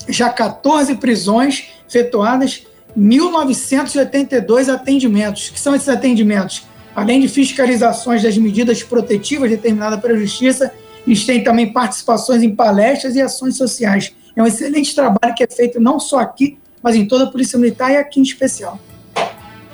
já 0.10 0.30
14 0.30 0.96
prisões 0.96 1.70
efetuadas, 1.88 2.66
1.982 2.98 4.74
atendimentos. 4.74 5.50
que 5.50 5.60
são 5.60 5.76
esses 5.76 5.90
atendimentos? 5.90 6.66
Além 6.96 7.20
de 7.20 7.28
fiscalizações 7.28 8.24
das 8.24 8.38
medidas 8.38 8.82
protetivas 8.82 9.50
determinadas 9.50 10.00
pela 10.00 10.18
Justiça, 10.18 10.72
gente 11.08 11.26
tem 11.26 11.44
também 11.44 11.72
participações 11.72 12.42
em 12.42 12.56
palestras 12.56 13.16
e 13.16 13.22
ações 13.22 13.56
sociais. 13.58 14.14
É 14.36 14.42
um 14.42 14.48
excelente 14.48 14.94
trabalho 14.94 15.34
que 15.36 15.44
é 15.44 15.48
feito 15.48 15.80
não 15.80 16.00
só 16.00 16.20
aqui, 16.20 16.58
mas 16.82 16.96
em 16.96 17.06
toda 17.06 17.26
a 17.26 17.28
Polícia 17.28 17.58
Militar 17.58 17.92
e 17.92 17.98
aqui 17.98 18.20
em 18.20 18.24
especial. 18.24 18.80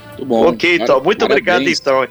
Muito 0.09 0.25
bom. 0.25 0.47
Ok, 0.47 0.75
então. 0.75 1.01
Muito 1.01 1.19
Parabéns. 1.19 1.41
obrigado, 1.41 1.67
então. 1.67 2.07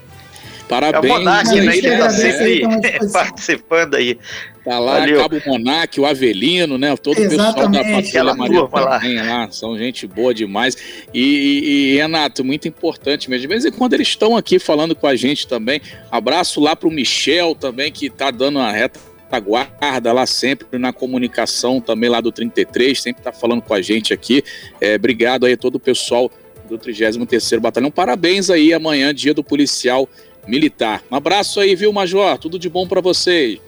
Parabéns. 0.69 1.05
É 1.05 1.07
o 1.07 1.19
Monark, 1.19 1.61
né? 1.61 1.77
Ele 1.77 1.89
está 1.89 2.11
sempre 2.11 3.09
participando 3.13 3.95
aí. 3.95 4.19
Tá 4.65 4.79
lá, 4.79 5.01
Valeu. 5.01 5.21
Cabo 5.21 5.41
Monark, 5.47 5.99
o 5.99 6.05
Avelino, 6.05 6.77
né? 6.77 6.95
Todo 6.97 7.15
o 7.19 7.29
pessoal 7.29 7.55
da 7.55 7.83
Patrulha 7.83 8.35
Maria 8.35 8.67
também 8.67 9.17
lá. 9.17 9.39
lá. 9.39 9.51
São 9.51 9.77
gente 9.79 10.07
boa 10.07 10.35
demais. 10.35 10.77
E, 11.15 11.23
e, 11.23 11.93
e, 11.93 11.97
Renato, 11.97 12.45
muito 12.45 12.69
importante 12.69 13.31
mesmo. 13.31 13.43
De 13.43 13.49
vez 13.49 13.65
em 13.65 13.73
quando 13.73 13.95
eles 13.95 14.09
estão 14.09 14.37
aqui 14.37 14.59
falando 14.59 14.95
com 14.95 15.07
a 15.07 15.17
gente 15.17 15.47
também. 15.47 15.81
Abraço 16.11 16.61
lá 16.61 16.77
pro 16.77 16.91
Michel 16.91 17.55
também, 17.55 17.91
que 17.91 18.11
tá 18.11 18.31
dando 18.31 18.59
a 18.59 18.71
reta 18.71 19.01
guarda 19.39 20.13
lá 20.13 20.27
sempre 20.27 20.77
na 20.77 20.93
comunicação 20.93 21.81
também 21.81 22.11
lá 22.11 22.21
do 22.21 22.33
33, 22.33 23.01
sempre 23.01 23.23
tá 23.23 23.33
falando 23.33 23.63
com 23.63 23.73
a 23.73 23.81
gente 23.81 24.13
aqui. 24.13 24.43
É, 24.81 24.97
obrigado 24.97 25.47
aí 25.47 25.53
a 25.53 25.57
todo 25.57 25.77
o 25.77 25.81
pessoal 25.81 26.29
do 26.69 26.77
33º 26.77 27.61
Batalhão. 27.61 27.93
Parabéns 27.93 28.51
aí 28.51 28.75
amanhã, 28.75 29.15
dia 29.15 29.33
do 29.33 29.45
policial 29.45 30.09
militar. 30.49 31.05
Um 31.11 31.15
abraço 31.15 31.61
aí, 31.61 31.77
viu, 31.77 31.93
Major? 31.93 32.39
Tudo 32.39 32.59
de 32.59 32.69
bom 32.69 32.89
para 32.89 33.01
vocês. 33.01 33.61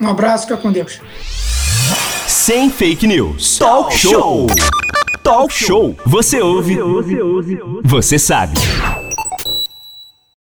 Um 0.00 0.08
abraço, 0.08 0.46
fica 0.46 0.56
com 0.56 0.70
Deus. 0.72 1.00
Sem 2.26 2.70
fake 2.70 3.06
news. 3.06 3.58
Talk 3.58 3.96
show. 3.96 4.46
Talk 5.22 5.52
show. 5.52 5.96
Você 6.04 6.40
ouve. 6.40 6.76
Você 7.84 8.18
sabe. 8.18 8.54